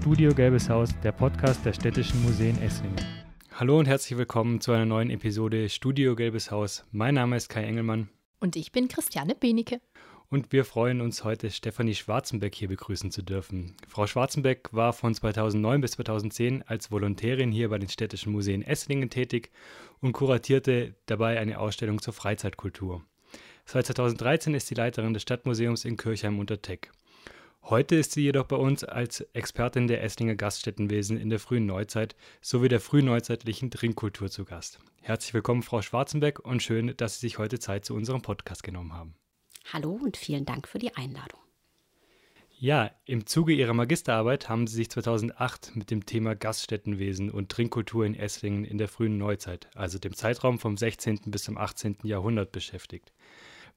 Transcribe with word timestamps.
Studio 0.00 0.34
Gelbes 0.34 0.70
Haus, 0.70 0.88
der 1.04 1.12
Podcast 1.12 1.62
der 1.66 1.74
Städtischen 1.74 2.22
Museen 2.22 2.58
Esslingen. 2.62 2.96
Hallo 3.52 3.78
und 3.78 3.84
herzlich 3.84 4.18
willkommen 4.18 4.62
zu 4.62 4.72
einer 4.72 4.86
neuen 4.86 5.10
Episode 5.10 5.68
Studio 5.68 6.16
Gelbes 6.16 6.50
Haus. 6.50 6.86
Mein 6.90 7.16
Name 7.16 7.36
ist 7.36 7.50
Kai 7.50 7.64
Engelmann. 7.64 8.08
Und 8.38 8.56
ich 8.56 8.72
bin 8.72 8.88
Christiane 8.88 9.34
Benecke. 9.34 9.82
Und 10.30 10.52
wir 10.52 10.64
freuen 10.64 11.02
uns 11.02 11.22
heute, 11.22 11.50
Stefanie 11.50 11.94
Schwarzenbeck 11.94 12.54
hier 12.54 12.68
begrüßen 12.68 13.10
zu 13.10 13.20
dürfen. 13.20 13.76
Frau 13.86 14.06
Schwarzenbeck 14.06 14.70
war 14.72 14.94
von 14.94 15.14
2009 15.14 15.82
bis 15.82 15.90
2010 15.92 16.62
als 16.62 16.90
Volontärin 16.90 17.52
hier 17.52 17.68
bei 17.68 17.78
den 17.78 17.90
Städtischen 17.90 18.32
Museen 18.32 18.62
Esslingen 18.62 19.10
tätig 19.10 19.50
und 20.00 20.12
kuratierte 20.12 20.94
dabei 21.04 21.38
eine 21.38 21.60
Ausstellung 21.60 22.00
zur 22.00 22.14
Freizeitkultur. 22.14 23.04
Seit 23.66 23.84
2013 23.84 24.54
ist 24.54 24.68
sie 24.68 24.74
Leiterin 24.74 25.12
des 25.12 25.22
Stadtmuseums 25.22 25.84
in 25.84 25.98
Kirchheim 25.98 26.38
unter 26.38 26.62
Teck. 26.62 26.90
Heute 27.62 27.94
ist 27.94 28.12
sie 28.12 28.22
jedoch 28.22 28.46
bei 28.46 28.56
uns 28.56 28.82
als 28.82 29.20
Expertin 29.32 29.86
der 29.86 30.02
Esslinger 30.02 30.34
Gaststättenwesen 30.34 31.16
in 31.16 31.30
der 31.30 31.38
frühen 31.38 31.66
Neuzeit 31.66 32.16
sowie 32.40 32.68
der 32.68 32.80
frühneuzeitlichen 32.80 33.70
Trinkkultur 33.70 34.30
zu 34.30 34.44
Gast. 34.44 34.80
Herzlich 35.02 35.34
willkommen, 35.34 35.62
Frau 35.62 35.80
Schwarzenbeck, 35.80 36.40
und 36.40 36.62
schön, 36.62 36.94
dass 36.96 37.20
Sie 37.20 37.26
sich 37.26 37.38
heute 37.38 37.58
Zeit 37.58 37.84
zu 37.84 37.94
unserem 37.94 38.22
Podcast 38.22 38.64
genommen 38.64 38.92
haben. 38.92 39.14
Hallo 39.72 39.92
und 39.92 40.16
vielen 40.16 40.46
Dank 40.46 40.66
für 40.66 40.78
die 40.78 40.96
Einladung. 40.96 41.38
Ja, 42.58 42.90
im 43.06 43.24
Zuge 43.26 43.52
Ihrer 43.52 43.72
Magisterarbeit 43.72 44.48
haben 44.48 44.66
Sie 44.66 44.76
sich 44.76 44.90
2008 44.90 45.76
mit 45.76 45.90
dem 45.90 46.04
Thema 46.04 46.34
Gaststättenwesen 46.34 47.30
und 47.30 47.50
Trinkkultur 47.50 48.04
in 48.04 48.14
Esslingen 48.14 48.64
in 48.64 48.78
der 48.78 48.88
frühen 48.88 49.16
Neuzeit, 49.16 49.68
also 49.74 49.98
dem 49.98 50.14
Zeitraum 50.14 50.58
vom 50.58 50.76
16. 50.76 51.20
bis 51.26 51.44
zum 51.44 51.56
18. 51.56 51.98
Jahrhundert, 52.02 52.52
beschäftigt. 52.52 53.12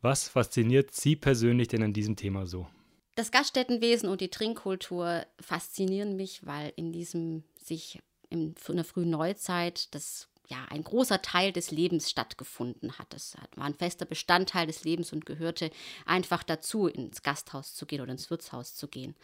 Was 0.02 0.28
fasziniert 0.28 0.94
Sie 0.94 1.16
persönlich 1.16 1.68
denn 1.70 1.84
an 1.84 1.94
diesem 1.94 2.16
Thema 2.16 2.46
so? 2.46 2.68
Das 3.16 3.32
Gaststättenwesen 3.32 4.10
und 4.10 4.22
die 4.22 4.30
Trinkkultur 4.30 5.26
faszinieren 5.40 6.16
mich, 6.16 6.46
weil 6.46 6.74
in 6.76 6.92
diesem 6.92 7.44
sich 7.62 8.00
in 8.30 8.56
der 8.68 8.84
frühen 8.84 9.12
Neuzeit 9.12 9.94
das 9.94 10.30
ja, 10.48 10.66
ein 10.70 10.84
großer 10.84 11.22
Teil 11.22 11.52
des 11.52 11.72
Lebens 11.72 12.10
stattgefunden 12.10 12.98
hat. 12.98 13.14
Das 13.14 13.36
war 13.56 13.66
ein 13.66 13.76
fester 13.76 14.06
Bestandteil 14.06 14.68
des 14.68 14.84
Lebens 14.84 15.14
und 15.14 15.26
gehörte 15.26 15.70
einfach 16.06 16.44
dazu, 16.44 16.88
ins 16.88 17.22
Gasthaus 17.22 17.76
zu 17.76 17.86
gehen 17.86 18.02
oder 18.02 18.12
ins 18.12 18.30
Wirtshaus 18.30 18.76
zu 18.76 18.88
gehen. 18.88 19.16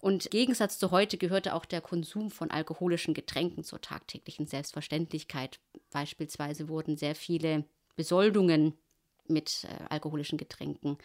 Und 0.00 0.26
im 0.26 0.30
Gegensatz 0.30 0.78
zu 0.78 0.90
heute 0.90 1.18
gehörte 1.18 1.54
auch 1.54 1.64
der 1.64 1.80
Konsum 1.80 2.30
von 2.30 2.50
alkoholischen 2.50 3.14
Getränken 3.14 3.64
zur 3.64 3.80
tagtäglichen 3.80 4.46
Selbstverständlichkeit. 4.46 5.58
Beispielsweise 5.90 6.68
wurden 6.68 6.96
sehr 6.96 7.14
viele 7.14 7.64
Besoldungen 7.96 8.74
mit 9.30 9.64
äh, 9.64 9.84
alkoholischen 9.88 10.38
Getränken 10.38 10.98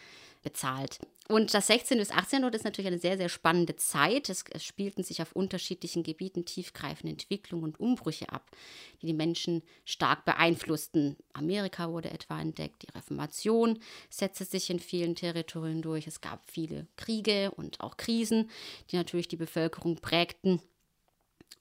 bezahlt. 0.43 0.99
Und 1.27 1.53
das 1.53 1.67
16. 1.67 1.97
bis 1.97 2.11
18. 2.11 2.39
Jahrhundert 2.39 2.55
ist 2.55 2.65
natürlich 2.65 2.87
eine 2.87 2.97
sehr, 2.97 3.17
sehr 3.17 3.29
spannende 3.29 3.75
Zeit. 3.75 4.29
Es, 4.29 4.43
es, 4.51 4.63
spielten 4.63 5.03
sich 5.03 5.21
auf 5.21 5.33
unterschiedlichen 5.33 6.03
Gebieten 6.03 6.45
tiefgreifende 6.45 7.11
Entwicklungen 7.11 7.63
und 7.63 7.79
Umbrüche 7.79 8.29
ab, 8.29 8.49
die 9.01 9.07
die 9.07 9.13
Menschen 9.13 9.61
stark 9.85 10.25
beeinflussten. 10.25 11.15
Amerika 11.33 11.91
wurde 11.91 12.11
etwa 12.11 12.41
entdeckt, 12.41 12.83
die 12.83 12.91
Reformation 12.91 13.79
setzte 14.09 14.45
sich 14.45 14.69
in 14.69 14.79
vielen 14.79 15.15
Territorien 15.15 15.81
durch. 15.81 16.07
Es 16.07 16.21
gab 16.21 16.49
viele 16.49 16.87
Kriege 16.97 17.51
und 17.51 17.79
auch 17.79 17.97
Krisen, 17.97 18.49
die 18.89 18.97
natürlich 18.97 19.27
die 19.27 19.37
Bevölkerung 19.37 19.97
prägten. 19.97 20.61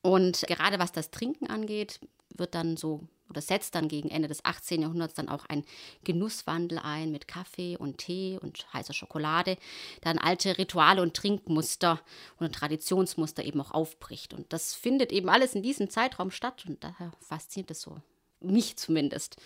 Und 0.03 0.45
gerade 0.49 0.79
was 0.79 0.93
das 0.93 1.11
Trinken 1.11 1.47
angeht, 1.47 2.01
wird 2.35 2.55
dann 2.55 2.77
so 2.77 3.07
oder 3.31 3.41
setzt 3.41 3.75
dann 3.75 3.89
gegen 3.89 4.11
Ende 4.11 4.29
des 4.29 4.45
18. 4.45 4.83
Jahrhunderts 4.83 5.15
dann 5.15 5.29
auch 5.29 5.47
ein 5.47 5.65
Genusswandel 6.05 6.79
ein 6.79 7.11
mit 7.13 7.29
Kaffee 7.29 7.77
und 7.77 7.99
Tee 7.99 8.39
und 8.41 8.67
heißer 8.73 8.93
Schokolade, 8.93 9.57
dann 10.03 10.19
alte 10.19 10.59
Rituale 10.59 11.01
und 11.01 11.15
Trinkmuster 11.15 12.01
und 12.39 12.55
Traditionsmuster 12.55 13.45
eben 13.45 13.61
auch 13.61 13.71
aufbricht. 13.71 14.35
Und 14.35 14.53
das 14.53 14.75
findet 14.75 15.13
eben 15.13 15.29
alles 15.29 15.55
in 15.55 15.63
diesem 15.63 15.89
Zeitraum 15.89 16.31
statt 16.31 16.65
und 16.67 16.83
daher 16.85 17.13
fasziniert 17.21 17.71
es 17.71 17.81
so, 17.81 17.97
mich 18.41 18.77
zumindest. 18.77 19.37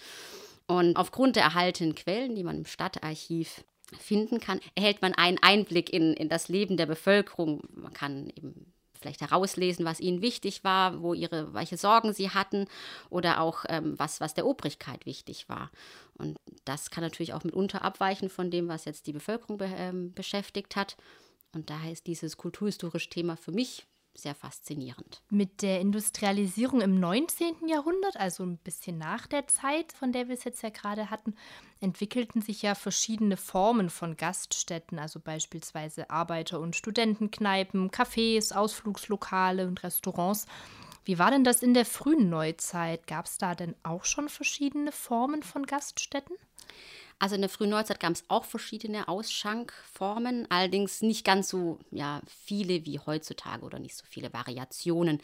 Und 0.66 0.96
aufgrund 0.96 1.36
der 1.36 1.44
erhaltenen 1.44 1.94
Quellen, 1.94 2.34
die 2.34 2.42
man 2.42 2.56
im 2.56 2.66
Stadtarchiv 2.66 3.64
finden 3.98 4.40
kann, 4.40 4.60
erhält 4.74 5.02
man 5.02 5.14
einen 5.14 5.38
Einblick 5.42 5.92
in, 5.92 6.14
in 6.14 6.28
das 6.28 6.48
Leben 6.48 6.76
der 6.76 6.86
Bevölkerung. 6.86 7.62
Man 7.74 7.92
kann 7.92 8.30
eben 8.34 8.73
vielleicht 9.04 9.20
herauslesen, 9.20 9.84
was 9.84 10.00
ihnen 10.00 10.22
wichtig 10.22 10.64
war, 10.64 11.02
wo 11.02 11.12
ihre, 11.12 11.52
welche 11.52 11.76
Sorgen 11.76 12.14
sie 12.14 12.30
hatten 12.30 12.66
oder 13.10 13.40
auch 13.40 13.64
ähm, 13.68 13.98
was, 13.98 14.20
was 14.20 14.32
der 14.32 14.46
Obrigkeit 14.46 15.04
wichtig 15.04 15.48
war. 15.48 15.70
Und 16.16 16.38
das 16.64 16.90
kann 16.90 17.04
natürlich 17.04 17.34
auch 17.34 17.44
mitunter 17.44 17.82
abweichen 17.82 18.30
von 18.30 18.50
dem, 18.50 18.68
was 18.68 18.86
jetzt 18.86 19.06
die 19.06 19.12
Bevölkerung 19.12 19.58
be 19.58 19.70
ähm, 19.76 20.14
beschäftigt 20.14 20.74
hat. 20.74 20.96
Und 21.52 21.68
daher 21.68 21.92
ist 21.92 22.06
dieses 22.06 22.38
kulturhistorische 22.38 23.10
Thema 23.10 23.36
für 23.36 23.52
mich 23.52 23.86
sehr 24.14 24.34
faszinierend. 24.34 25.22
Mit 25.30 25.62
der 25.62 25.80
Industrialisierung 25.80 26.80
im 26.80 26.98
19. 27.00 27.66
Jahrhundert, 27.66 28.16
also 28.16 28.44
ein 28.44 28.58
bisschen 28.58 28.98
nach 28.98 29.26
der 29.26 29.46
Zeit, 29.48 29.92
von 29.92 30.12
der 30.12 30.28
wir 30.28 30.34
es 30.34 30.44
jetzt 30.44 30.62
ja 30.62 30.70
gerade 30.70 31.10
hatten, 31.10 31.34
entwickelten 31.80 32.40
sich 32.40 32.62
ja 32.62 32.74
verschiedene 32.74 33.36
Formen 33.36 33.90
von 33.90 34.16
Gaststätten, 34.16 34.98
also 34.98 35.20
beispielsweise 35.20 36.10
Arbeiter- 36.10 36.60
und 36.60 36.76
Studentenkneipen, 36.76 37.90
Cafés, 37.90 38.54
Ausflugslokale 38.54 39.66
und 39.66 39.82
Restaurants. 39.82 40.46
Wie 41.04 41.18
war 41.18 41.30
denn 41.30 41.44
das 41.44 41.62
in 41.62 41.74
der 41.74 41.84
frühen 41.84 42.30
Neuzeit? 42.30 43.06
Gab 43.06 43.26
es 43.26 43.36
da 43.36 43.54
denn 43.54 43.74
auch 43.82 44.04
schon 44.04 44.28
verschiedene 44.28 44.90
Formen 44.90 45.42
von 45.42 45.66
Gaststätten? 45.66 46.36
Also 47.18 47.34
in 47.36 47.40
der 47.40 47.50
frühen 47.50 47.70
Neuzeit 47.70 48.00
gab 48.00 48.12
es 48.12 48.24
auch 48.28 48.44
verschiedene 48.44 49.08
Ausschankformen, 49.08 50.46
allerdings 50.50 51.02
nicht 51.02 51.24
ganz 51.24 51.48
so 51.48 51.78
ja, 51.90 52.20
viele 52.26 52.84
wie 52.84 52.98
heutzutage 52.98 53.64
oder 53.64 53.78
nicht 53.78 53.96
so 53.96 54.04
viele 54.08 54.32
Variationen. 54.32 55.20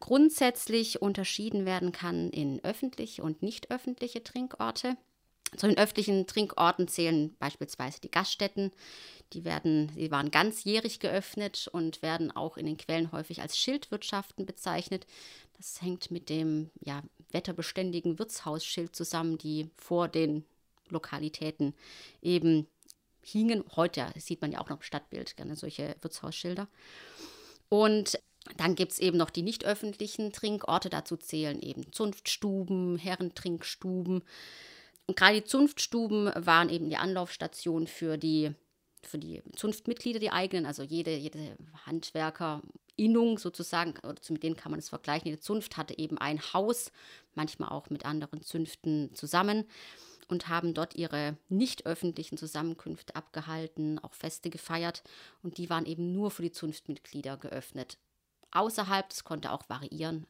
Grundsätzlich 0.00 1.00
unterschieden 1.02 1.64
werden 1.64 1.92
kann 1.92 2.30
in 2.30 2.62
öffentliche 2.62 3.22
und 3.22 3.42
nicht 3.42 3.70
öffentliche 3.70 4.22
Trinkorte. 4.22 4.96
Zu 5.56 5.68
den 5.68 5.78
öffentlichen 5.78 6.26
Trinkorten 6.26 6.88
zählen 6.88 7.34
beispielsweise 7.38 8.00
die 8.00 8.10
Gaststätten. 8.10 8.72
Die 9.32 9.44
werden, 9.44 9.90
sie 9.94 10.10
waren 10.10 10.30
ganzjährig 10.30 11.00
geöffnet 11.00 11.68
und 11.72 12.02
werden 12.02 12.34
auch 12.34 12.56
in 12.56 12.66
den 12.66 12.76
Quellen 12.76 13.12
häufig 13.12 13.40
als 13.40 13.56
Schildwirtschaften 13.56 14.46
bezeichnet. 14.46 15.06
Das 15.56 15.80
hängt 15.80 16.10
mit 16.10 16.28
dem 16.28 16.70
ja, 16.80 17.02
wetterbeständigen 17.30 18.18
Wirtshausschild 18.18 18.94
zusammen, 18.94 19.38
die 19.38 19.70
vor 19.76 20.08
den 20.08 20.44
Lokalitäten 20.88 21.74
eben 22.22 22.66
hingen. 23.22 23.64
Heute 23.76 24.06
sieht 24.16 24.40
man 24.40 24.52
ja 24.52 24.60
auch 24.60 24.68
noch 24.68 24.78
im 24.78 24.82
Stadtbild 24.82 25.36
gerne 25.36 25.56
solche 25.56 25.96
Wirtshausschilder. 26.00 26.68
Und 27.68 28.18
dann 28.56 28.74
gibt 28.74 28.92
es 28.92 28.98
eben 28.98 29.16
noch 29.16 29.30
die 29.30 29.42
nicht 29.42 29.64
öffentlichen 29.64 30.32
Trinkorte. 30.32 30.90
Dazu 30.90 31.16
zählen 31.16 31.60
eben 31.60 31.92
Zunftstuben, 31.92 32.98
Herrentrinkstuben. 32.98 34.22
Und 35.06 35.16
gerade 35.16 35.40
die 35.40 35.46
Zunftstuben 35.46 36.30
waren 36.34 36.68
eben 36.68 36.88
die 36.88 36.96
Anlaufstation 36.96 37.86
für 37.86 38.16
die, 38.18 38.52
für 39.02 39.18
die 39.18 39.42
Zunftmitglieder, 39.56 40.18
die 40.18 40.30
eigenen, 40.30 40.66
also 40.66 40.82
jede, 40.82 41.14
jede 41.16 41.56
Handwerkerinnung 41.86 43.38
sozusagen, 43.38 43.94
oder 43.98 44.20
mit 44.28 44.42
denen 44.42 44.56
kann 44.56 44.70
man 44.70 44.78
es 44.78 44.88
vergleichen. 44.88 45.28
Jede 45.28 45.40
Zunft 45.40 45.76
hatte 45.76 45.98
eben 45.98 46.18
ein 46.18 46.40
Haus, 46.52 46.90
manchmal 47.34 47.70
auch 47.70 47.90
mit 47.90 48.04
anderen 48.04 48.42
Zünften 48.42 49.14
zusammen 49.14 49.64
und 50.28 50.48
haben 50.48 50.74
dort 50.74 50.94
ihre 50.94 51.36
nicht 51.48 51.86
öffentlichen 51.86 52.36
Zusammenkünfte 52.36 53.16
abgehalten, 53.16 53.98
auch 53.98 54.14
Feste 54.14 54.50
gefeiert 54.50 55.02
und 55.42 55.58
die 55.58 55.70
waren 55.70 55.86
eben 55.86 56.12
nur 56.12 56.30
für 56.30 56.42
die 56.42 56.52
Zunftmitglieder 56.52 57.36
geöffnet. 57.36 57.98
Außerhalb, 58.50 59.08
das 59.08 59.24
konnte 59.24 59.52
auch 59.52 59.68
variieren, 59.68 60.26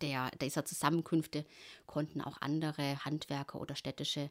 der, 0.00 0.30
dieser 0.40 0.64
Zusammenkünfte 0.64 1.44
konnten 1.86 2.20
auch 2.20 2.40
andere 2.40 3.04
Handwerker 3.04 3.60
oder 3.60 3.74
städtische 3.74 4.30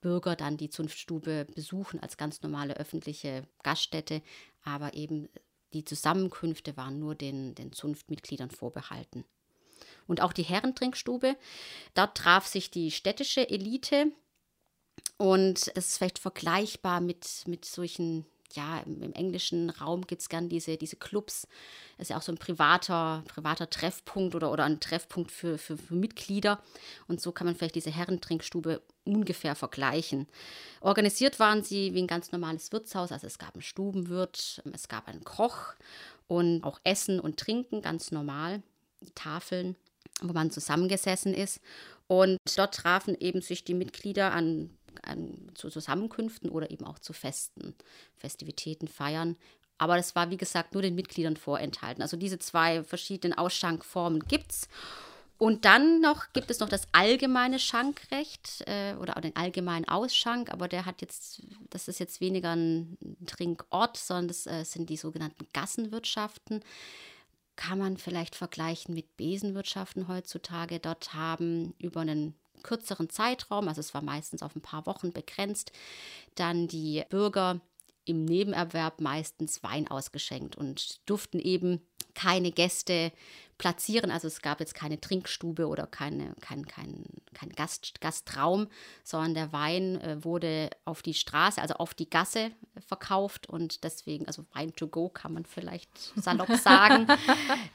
Bürger 0.00 0.36
dann 0.36 0.56
die 0.56 0.70
Zunftstube 0.70 1.46
besuchen 1.54 2.00
als 2.00 2.16
ganz 2.16 2.42
normale 2.42 2.76
öffentliche 2.76 3.46
Gaststätte, 3.62 4.22
aber 4.64 4.94
eben 4.94 5.28
die 5.72 5.84
Zusammenkünfte 5.84 6.76
waren 6.76 6.98
nur 6.98 7.14
den, 7.14 7.54
den 7.54 7.72
Zunftmitgliedern 7.72 8.50
vorbehalten. 8.50 9.24
Und 10.06 10.20
auch 10.20 10.32
die 10.32 10.42
Herrentrinkstube, 10.42 11.36
dort 11.94 12.16
traf 12.16 12.46
sich 12.46 12.70
die 12.70 12.90
städtische 12.90 13.48
Elite 13.48 14.10
und 15.20 15.70
es 15.74 15.88
ist 15.88 15.98
vielleicht 15.98 16.18
vergleichbar 16.18 17.02
mit, 17.02 17.42
mit 17.46 17.66
solchen, 17.66 18.24
ja, 18.54 18.78
im, 18.86 19.02
im 19.02 19.12
englischen 19.12 19.68
Raum 19.68 20.06
gibt 20.06 20.22
es 20.22 20.30
gern 20.30 20.48
diese, 20.48 20.78
diese 20.78 20.96
Clubs. 20.96 21.46
Das 21.98 22.06
ist 22.06 22.08
ja 22.08 22.16
auch 22.16 22.22
so 22.22 22.32
ein 22.32 22.38
privater, 22.38 23.22
privater 23.28 23.68
Treffpunkt 23.68 24.34
oder, 24.34 24.50
oder 24.50 24.64
ein 24.64 24.80
Treffpunkt 24.80 25.30
für, 25.30 25.58
für, 25.58 25.76
für 25.76 25.94
Mitglieder. 25.94 26.58
Und 27.06 27.20
so 27.20 27.32
kann 27.32 27.46
man 27.46 27.54
vielleicht 27.54 27.74
diese 27.74 27.90
Herrentrinkstube 27.90 28.80
ungefähr 29.04 29.54
vergleichen. 29.54 30.26
Organisiert 30.80 31.38
waren 31.38 31.62
sie 31.62 31.92
wie 31.92 32.00
ein 32.00 32.06
ganz 32.06 32.32
normales 32.32 32.72
Wirtshaus. 32.72 33.12
Also 33.12 33.26
es 33.26 33.38
gab 33.38 33.52
einen 33.52 33.62
Stubenwirt, 33.62 34.62
es 34.72 34.88
gab 34.88 35.06
einen 35.06 35.24
Koch 35.24 35.74
und 36.28 36.64
auch 36.64 36.80
Essen 36.82 37.20
und 37.20 37.36
Trinken 37.36 37.82
ganz 37.82 38.10
normal. 38.10 38.62
Tafeln, 39.14 39.76
wo 40.22 40.32
man 40.32 40.50
zusammengesessen 40.50 41.34
ist. 41.34 41.60
Und 42.10 42.38
dort 42.56 42.74
trafen 42.74 43.16
eben 43.20 43.40
sich 43.40 43.62
die 43.62 43.74
Mitglieder 43.74 44.32
an 44.32 44.76
an, 45.02 45.50
zu 45.54 45.70
Zusammenkünften 45.70 46.50
oder 46.50 46.70
eben 46.70 46.84
auch 46.84 46.98
zu 46.98 47.12
Festen, 47.12 47.74
Festivitäten, 48.16 48.88
Feiern 48.88 49.36
Aber 49.78 49.96
das 49.96 50.14
war, 50.14 50.30
wie 50.30 50.36
gesagt, 50.36 50.74
nur 50.74 50.82
den 50.82 50.94
Mitgliedern 50.94 51.36
vorenthalten. 51.36 52.02
Also 52.02 52.16
diese 52.16 52.38
zwei 52.38 52.84
verschiedenen 52.84 53.36
Ausschankformen 53.36 54.20
gibt 54.28 54.52
es. 54.52 54.68
Und 55.40 55.64
dann 55.64 56.02
noch 56.02 56.34
gibt 56.34 56.50
es 56.50 56.60
noch 56.60 56.68
das 56.68 56.86
allgemeine 56.92 57.58
Schankrecht 57.58 58.62
äh, 58.66 58.94
oder 58.96 59.18
den 59.22 59.34
allgemeinen 59.36 59.88
Ausschank, 59.88 60.52
aber 60.52 60.68
der 60.68 60.84
hat 60.84 61.00
jetzt, 61.00 61.42
das 61.70 61.88
ist 61.88 61.98
jetzt 61.98 62.20
weniger 62.20 62.54
ein 62.54 62.98
Trinkort, 63.24 63.96
sondern 63.96 64.28
das 64.28 64.46
äh, 64.46 64.64
sind 64.64 64.90
die 64.90 64.98
sogenannten 64.98 65.46
Gassenwirtschaften. 65.54 66.62
Kann 67.56 67.78
man 67.78 67.96
vielleicht 67.96 68.36
vergleichen 68.36 68.94
mit 68.94 69.16
Besenwirtschaften 69.16 70.08
heutzutage. 70.08 70.78
Dort 70.78 71.14
haben 71.14 71.72
über 71.78 72.02
einen 72.02 72.34
kürzeren 72.62 73.10
Zeitraum, 73.10 73.68
also 73.68 73.80
es 73.80 73.94
war 73.94 74.02
meistens 74.02 74.42
auf 74.42 74.54
ein 74.56 74.62
paar 74.62 74.86
Wochen 74.86 75.12
begrenzt, 75.12 75.72
dann 76.34 76.68
die 76.68 77.04
Bürger 77.08 77.60
im 78.04 78.24
Nebenerwerb 78.24 79.00
meistens 79.00 79.62
Wein 79.62 79.88
ausgeschenkt 79.88 80.56
und 80.56 81.00
durften 81.08 81.38
eben 81.38 81.80
keine 82.14 82.50
Gäste 82.50 83.12
platzieren. 83.58 84.10
Also 84.10 84.26
es 84.26 84.42
gab 84.42 84.58
jetzt 84.58 84.74
keine 84.74 85.00
Trinkstube 85.00 85.66
oder 85.68 85.86
keine, 85.86 86.34
kein, 86.40 86.66
kein, 86.66 87.04
kein 87.34 87.50
Gast, 87.50 88.00
Gastraum, 88.00 88.68
sondern 89.04 89.34
der 89.34 89.52
Wein 89.52 90.00
äh, 90.00 90.24
wurde 90.24 90.70
auf 90.84 91.02
die 91.02 91.14
Straße, 91.14 91.60
also 91.60 91.74
auf 91.74 91.94
die 91.94 92.08
Gasse 92.08 92.52
verkauft 92.86 93.48
und 93.48 93.84
deswegen, 93.84 94.26
also 94.26 94.46
Wein 94.52 94.74
to 94.74 94.88
go 94.88 95.08
kann 95.08 95.34
man 95.34 95.44
vielleicht 95.44 95.90
salopp 96.16 96.52
sagen. 96.56 97.06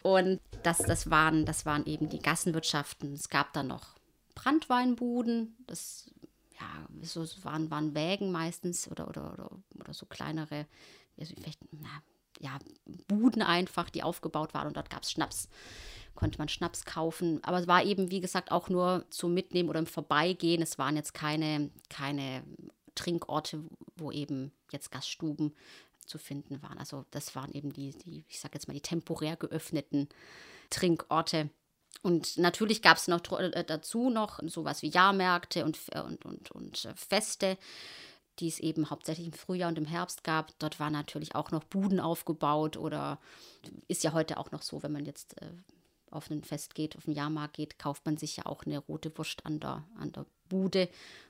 und 0.01 0.41
das, 0.63 0.79
das, 0.79 1.09
waren, 1.09 1.45
das 1.45 1.65
waren 1.65 1.85
eben 1.85 2.09
die 2.09 2.19
Gassenwirtschaften. 2.19 3.13
Es 3.13 3.29
gab 3.29 3.53
dann 3.53 3.67
noch 3.67 3.94
Brandweinbuden, 4.45 5.55
das 5.65 6.11
ja, 6.59 6.87
so 7.01 7.25
waren, 7.43 7.71
waren 7.71 7.95
Wägen 7.95 8.31
meistens 8.31 8.89
oder, 8.89 9.07
oder, 9.07 9.33
oder, 9.33 9.49
oder 9.79 9.93
so 9.93 10.05
kleinere, 10.05 10.67
also 11.17 11.33
vielleicht, 11.35 11.59
na, 11.71 12.03
ja, 12.39 12.59
Buden 13.07 13.41
einfach, 13.41 13.89
die 13.89 14.03
aufgebaut 14.03 14.53
waren 14.53 14.67
und 14.67 14.77
dort 14.77 14.89
gab 14.89 15.03
es 15.03 15.11
Schnaps. 15.11 15.49
Konnte 16.13 16.37
man 16.37 16.47
Schnaps 16.47 16.85
kaufen. 16.85 17.43
Aber 17.43 17.59
es 17.59 17.67
war 17.67 17.83
eben, 17.83 18.11
wie 18.11 18.21
gesagt, 18.21 18.51
auch 18.51 18.69
nur 18.69 19.05
zum 19.09 19.33
Mitnehmen 19.33 19.69
oder 19.69 19.79
im 19.79 19.85
Vorbeigehen. 19.85 20.61
Es 20.61 20.77
waren 20.77 20.95
jetzt 20.95 21.13
keine, 21.13 21.71
keine 21.89 22.43
Trinkorte, 22.93 23.63
wo 23.95 24.11
eben 24.11 24.51
jetzt 24.71 24.91
Gaststuben 24.91 25.53
zu 26.05 26.17
finden 26.17 26.61
waren. 26.61 26.77
Also 26.77 27.05
das 27.11 27.35
waren 27.35 27.51
eben 27.51 27.73
die, 27.73 27.91
die 27.91 28.23
ich 28.29 28.39
sage 28.39 28.53
jetzt 28.53 28.67
mal, 28.67 28.73
die 28.73 28.81
temporär 28.81 29.35
geöffneten 29.37 30.07
Trinkorte. 30.69 31.49
Und 32.01 32.37
natürlich 32.37 32.81
gab 32.81 32.97
es 32.97 33.07
noch 33.07 33.21
äh, 33.39 33.63
dazu 33.63 34.09
noch 34.09 34.39
sowas 34.47 34.81
wie 34.81 34.89
Jahrmärkte 34.89 35.65
und, 35.65 35.79
und, 35.95 36.25
und, 36.25 36.51
und 36.51 36.85
äh, 36.85 36.93
Feste 36.95 37.57
die 38.39 38.47
es 38.47 38.59
eben 38.59 38.89
hauptsächlich 38.89 39.27
im 39.27 39.33
Frühjahr 39.33 39.69
und 39.69 39.77
im 39.77 39.85
Herbst 39.85 40.23
gab. 40.23 40.57
Dort 40.59 40.79
waren 40.79 40.93
natürlich 40.93 41.35
auch 41.35 41.51
noch 41.51 41.63
Buden 41.63 41.99
aufgebaut 41.99 42.77
oder 42.77 43.19
ist 43.87 44.03
ja 44.03 44.13
heute 44.13 44.37
auch 44.37 44.51
noch 44.51 44.61
so, 44.61 44.83
wenn 44.83 44.91
man 44.91 45.05
jetzt 45.05 45.41
äh, 45.41 45.51
auf 46.11 46.29
ein 46.29 46.43
Fest 46.43 46.75
geht, 46.75 46.97
auf 46.97 47.05
den 47.05 47.13
Jahrmarkt 47.13 47.55
geht, 47.55 47.79
kauft 47.79 48.05
man 48.05 48.17
sich 48.17 48.37
ja 48.37 48.45
auch 48.45 48.63
eine 48.65 48.79
rote 48.79 49.15
Wurst 49.17 49.45
an 49.45 49.59
der, 49.59 49.83
an 49.97 50.11
der 50.11 50.25
Bude. 50.49 50.89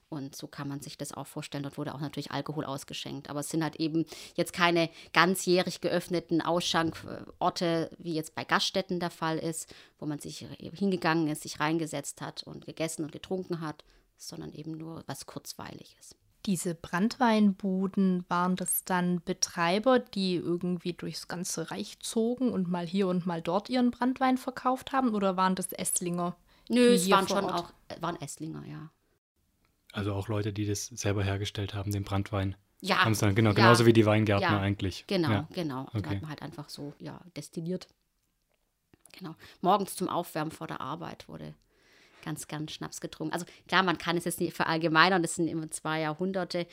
Und 0.09 0.35
so 0.35 0.47
kann 0.47 0.67
man 0.67 0.81
sich 0.81 0.97
das 0.97 1.13
auch 1.13 1.27
vorstellen. 1.27 1.63
Dort 1.63 1.77
wurde 1.77 1.95
auch 1.95 1.99
natürlich 1.99 2.31
Alkohol 2.31 2.65
ausgeschenkt. 2.65 3.29
Aber 3.29 3.39
es 3.39 3.49
sind 3.49 3.63
halt 3.63 3.77
eben 3.77 4.05
jetzt 4.35 4.53
keine 4.53 4.89
ganzjährig 5.13 5.81
geöffneten 5.81 6.41
Ausschankorte, 6.41 7.89
wie 7.97 8.13
jetzt 8.13 8.35
bei 8.35 8.43
Gaststätten 8.45 8.99
der 8.99 9.09
Fall 9.09 9.37
ist, 9.37 9.73
wo 9.97 10.05
man 10.05 10.19
sich 10.19 10.45
hingegangen 10.59 11.27
ist, 11.27 11.41
sich 11.41 11.59
reingesetzt 11.59 12.21
hat 12.21 12.43
und 12.43 12.65
gegessen 12.65 13.03
und 13.03 13.11
getrunken 13.11 13.61
hat, 13.61 13.83
sondern 14.17 14.53
eben 14.53 14.77
nur 14.77 15.03
was 15.07 15.25
Kurzweiliges. 15.25 16.15
Diese 16.45 16.75
Brandweinbuden, 16.75 18.23
waren 18.29 18.55
das 18.55 18.85
dann 18.85 19.23
Betreiber, 19.23 19.97
die 19.97 20.35
irgendwie 20.35 20.93
durchs 20.93 21.27
ganze 21.27 21.71
Reich 21.71 21.97
zogen 21.99 22.51
und 22.51 22.69
mal 22.69 22.85
hier 22.85 23.07
und 23.07 23.25
mal 23.25 23.41
dort 23.41 23.67
ihren 23.69 23.89
Brandwein 23.89 24.37
verkauft 24.37 24.91
haben? 24.91 25.15
Oder 25.15 25.37
waren 25.37 25.55
das 25.55 25.71
Esslinger? 25.71 26.35
Nö, 26.69 26.93
es 26.93 27.09
waren 27.09 27.27
schon 27.27 27.45
auch, 27.45 27.71
äh, 27.87 27.99
waren 27.99 28.21
Esslinger, 28.21 28.63
ja. 28.67 28.91
Also 29.95 30.13
auch 30.13 30.27
Leute, 30.27 30.51
die 30.51 30.65
das 30.65 30.87
selber 30.87 31.23
hergestellt 31.23 31.73
haben, 31.73 31.91
den 31.91 32.03
Brandwein. 32.03 32.55
Ja. 32.81 33.03
Haben 33.03 33.17
dann, 33.17 33.33
genau, 33.33 33.51
ja. 33.51 33.55
genauso 33.55 33.85
wie 33.85 33.93
die 33.93 34.05
Weingärtner 34.05 34.47
ja. 34.47 34.59
eigentlich. 34.59 35.05
Genau, 35.07 35.29
ja. 35.29 35.47
genau. 35.53 35.87
Okay. 35.93 36.01
Die 36.01 36.09
hat 36.09 36.21
man 36.21 36.29
halt 36.29 36.41
einfach 36.41 36.69
so, 36.69 36.93
ja, 36.99 37.21
destilliert. 37.35 37.87
Genau. 39.17 39.35
Morgens 39.61 39.95
zum 39.95 40.09
Aufwärmen 40.09 40.51
vor 40.51 40.67
der 40.67 40.81
Arbeit 40.81 41.27
wurde 41.29 41.53
ganz 42.23 42.47
gern 42.47 42.67
Schnaps 42.67 42.99
getrunken. 42.99 43.33
Also 43.33 43.45
klar, 43.67 43.83
man 43.83 43.97
kann 43.97 44.17
es 44.17 44.25
jetzt 44.25 44.41
nicht 44.41 44.55
verallgemeinern, 44.55 45.21
das 45.21 45.35
sind 45.35 45.47
immer 45.47 45.69
zwei 45.71 46.01
Jahrhunderte, 46.01 46.59
äh, 46.59 46.65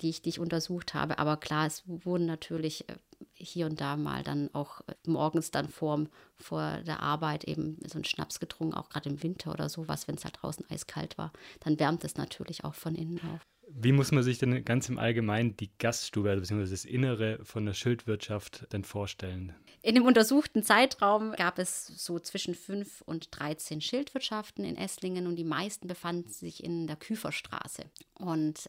die 0.00 0.08
ich, 0.08 0.22
die 0.22 0.30
ich 0.30 0.40
untersucht 0.40 0.94
habe, 0.94 1.18
aber 1.18 1.36
klar, 1.36 1.66
es 1.66 1.82
wurden 1.86 2.24
natürlich 2.24 2.88
äh, 2.88 2.96
hier 3.40 3.66
und 3.66 3.80
da 3.80 3.96
mal 3.96 4.22
dann 4.22 4.50
auch 4.54 4.80
äh, 4.82 4.94
morgens 5.06 5.50
dann 5.50 5.68
vor, 5.68 6.06
vor 6.36 6.78
der 6.86 7.00
Arbeit 7.00 7.44
eben 7.44 7.78
so 7.86 7.94
einen 7.94 8.04
Schnaps 8.04 8.40
getrunken, 8.40 8.74
auch 8.74 8.88
gerade 8.88 9.08
im 9.08 9.22
Winter 9.22 9.52
oder 9.52 9.68
sowas, 9.68 10.08
wenn 10.08 10.16
es 10.16 10.24
halt 10.24 10.38
draußen 10.40 10.64
eiskalt 10.70 11.18
war. 11.18 11.32
Dann 11.60 11.78
wärmt 11.78 12.04
es 12.04 12.16
natürlich 12.16 12.64
auch 12.64 12.74
von 12.74 12.94
innen 12.94 13.20
auf. 13.34 13.46
Wie 13.72 13.92
muss 13.92 14.10
man 14.10 14.24
sich 14.24 14.38
denn 14.38 14.64
ganz 14.64 14.88
im 14.88 14.98
Allgemeinen 14.98 15.56
die 15.56 15.70
Gaststube, 15.78 16.28
also 16.28 16.40
beziehungsweise 16.40 16.72
das 16.72 16.84
Innere 16.84 17.38
von 17.44 17.64
der 17.66 17.74
Schildwirtschaft 17.74 18.66
denn 18.72 18.82
vorstellen? 18.82 19.54
In 19.82 19.94
dem 19.94 20.04
untersuchten 20.04 20.62
Zeitraum 20.62 21.32
gab 21.32 21.58
es 21.58 21.86
so 21.86 22.18
zwischen 22.18 22.54
5 22.54 23.02
und 23.02 23.28
13 23.30 23.80
Schildwirtschaften 23.80 24.64
in 24.64 24.76
Esslingen 24.76 25.26
und 25.26 25.36
die 25.36 25.44
meisten 25.44 25.86
befanden 25.86 26.30
sich 26.30 26.64
in 26.64 26.88
der 26.88 26.96
Küferstraße. 26.96 27.84
Und 28.14 28.68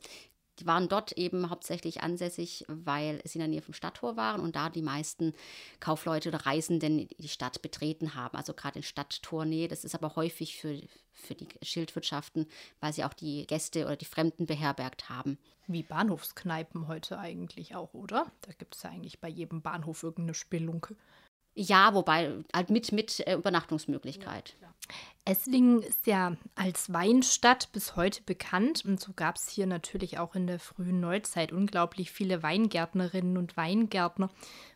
die 0.62 0.68
waren 0.68 0.88
dort 0.88 1.14
eben 1.14 1.50
hauptsächlich 1.50 2.04
ansässig, 2.04 2.66
weil 2.68 3.20
sie 3.26 3.40
in 3.40 3.42
der 3.42 3.48
Nähe 3.48 3.62
vom 3.62 3.74
Stadttor 3.74 4.16
waren 4.16 4.42
und 4.42 4.56
da 4.56 4.70
die 4.70 4.84
meisten 4.84 5.34
Kaufleute 5.80 6.30
oder 6.30 6.46
Reisenden 6.46 7.08
die 7.18 7.28
Stadt 7.28 7.62
betreten 7.64 8.14
haben. 8.14 8.38
Also 8.38 8.54
gerade 8.54 8.80
in 8.80 8.84
Stadttornähe. 8.84 9.68
Das 9.68 9.84
ist 9.84 9.96
aber 9.96 10.16
häufig 10.16 10.58
für, 10.58 10.80
für 11.14 11.34
die 11.34 11.48
Schildwirtschaften, 11.64 12.46
weil 12.80 12.94
sie 12.94 13.04
auch 13.04 13.14
die 13.14 13.48
Gäste 13.48 13.86
oder 13.86 13.96
die 13.96 14.06
Fremden 14.06 14.46
beherbergt 14.46 15.10
haben. 15.10 15.40
Wie 15.66 15.84
Bahnhofskneipen 15.84 16.88
heute 16.88 17.18
eigentlich 17.18 17.76
auch, 17.76 17.94
oder? 17.96 18.32
Da 18.42 18.52
gibt 18.54 18.76
es 18.76 18.84
ja 18.84 18.92
eigentlich 18.92 19.20
bei 19.20 19.30
jedem 19.30 19.64
Bahnhof 19.64 20.04
irgendeine 20.04 20.36
Spelunke. 20.36 20.96
Ja, 21.54 21.94
wobei 21.94 22.44
halt 22.54 22.70
mit, 22.70 22.92
mit 22.92 23.20
äh, 23.28 23.36
Übernachtungsmöglichkeit. 23.36 24.56
Ja, 24.62 24.72
Esslingen 25.24 25.84
ist 25.84 26.08
ja 26.08 26.36
als 26.56 26.92
Weinstadt 26.92 27.72
bis 27.72 27.96
heute 27.96 28.24
bekannt 28.24 28.84
und 28.86 29.00
so 29.00 29.14
gab 29.14 29.36
es 29.36 29.50
hier 29.50 29.68
natürlich 29.68 30.18
auch 30.18 30.34
in 30.34 30.48
der 30.48 30.60
frühen 30.60 31.00
Neuzeit 31.00 31.52
unglaublich 31.52 32.12
viele 32.12 32.42
Weingärtnerinnen 32.42 33.38
und 33.38 33.56
Weingärtner. 33.56 34.30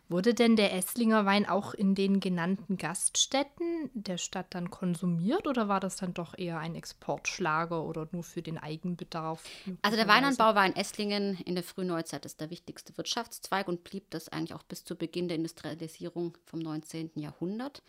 Wurde 0.08 0.34
denn 0.34 0.54
der 0.54 0.72
Esslinger 0.72 1.26
Wein 1.26 1.48
auch 1.48 1.74
in 1.74 1.96
den 1.96 2.20
genannten 2.20 2.76
Gaststätten 2.76 3.90
der 3.92 4.18
Stadt 4.18 4.46
dann 4.50 4.70
konsumiert 4.70 5.48
oder 5.48 5.66
war 5.66 5.80
das 5.80 5.96
dann 5.96 6.14
doch 6.14 6.38
eher 6.38 6.58
ein 6.58 6.76
Exportschlager 6.76 7.82
oder 7.82 8.08
nur 8.12 8.22
für 8.22 8.40
den 8.40 8.56
Eigenbedarf? 8.56 9.42
Also 9.82 9.96
der 9.96 10.06
Weinanbau 10.06 10.54
war 10.54 10.64
in 10.64 10.76
Esslingen 10.76 11.38
in 11.44 11.56
der 11.56 11.64
frühen 11.64 11.88
Neuzeit 11.88 12.24
ist 12.24 12.40
der 12.40 12.50
wichtigste 12.50 12.96
Wirtschaftszweig 12.96 13.66
und 13.66 13.82
blieb 13.82 14.08
das 14.10 14.28
eigentlich 14.28 14.54
auch 14.54 14.62
bis 14.62 14.84
zu 14.84 14.94
Beginn 14.94 15.26
der 15.26 15.38
Industrialisierung 15.38 16.38
vom 16.44 16.60
19. 16.60 17.10
Jahrhundert. 17.16 17.82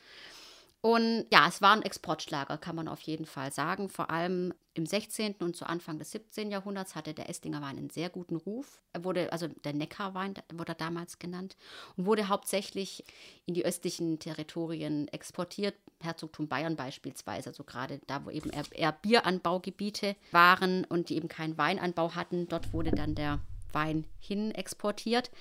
Und 0.88 1.26
ja, 1.34 1.50
es 1.50 1.62
war 1.62 1.74
ein 1.74 1.82
Exportschlager, 1.82 2.58
kann 2.58 2.78
man 2.78 2.88
auf 2.88 3.02
jeden 3.02 3.26
Fall 3.26 3.52
sagen. 3.52 3.90
Vor 3.90 4.10
allem 4.10 4.54
im 4.74 4.86
16. 4.86 5.36
und 5.40 5.54
zu 5.54 5.66
Anfang 5.66 6.00
des 6.00 6.12
17. 6.12 6.50
Jahrhunderts 6.50 6.96
hatte 6.96 7.14
der 7.14 7.28
Esslinger 7.28 7.62
Wein 7.62 7.78
einen 7.78 7.90
sehr 7.90 8.10
guten 8.10 8.38
Ruf. 8.38 8.82
Er 8.94 9.04
wurde, 9.04 9.34
also 9.34 9.50
der 9.50 9.74
Neckarwein 9.74 10.36
wurde 10.54 10.76
damals 10.76 11.20
genannt 11.20 11.58
und 11.98 12.06
wurde 12.06 12.30
hauptsächlich 12.30 13.04
in 13.46 13.54
die 13.54 13.66
östlichen 13.66 14.20
Territorien 14.20 15.10
exportiert. 15.10 15.76
Herzogtum 16.00 16.48
Bayern 16.48 16.78
beispielsweise, 16.78 17.50
also 17.50 17.66
gerade 17.66 18.00
da, 18.08 18.24
wo 18.24 18.30
eben 18.30 18.50
eher 18.50 18.94
Bieranbaugebiete 18.94 20.16
waren 20.32 20.86
und 20.86 21.10
die 21.10 21.18
eben 21.18 21.28
keinen 21.28 21.58
Weinanbau 21.58 22.16
hatten, 22.16 22.48
dort 22.48 22.72
wurde 22.72 22.92
dann 22.92 23.14
der 23.14 23.40
Wein 23.74 24.06
hin 24.22 24.52
exportiert. 24.52 25.32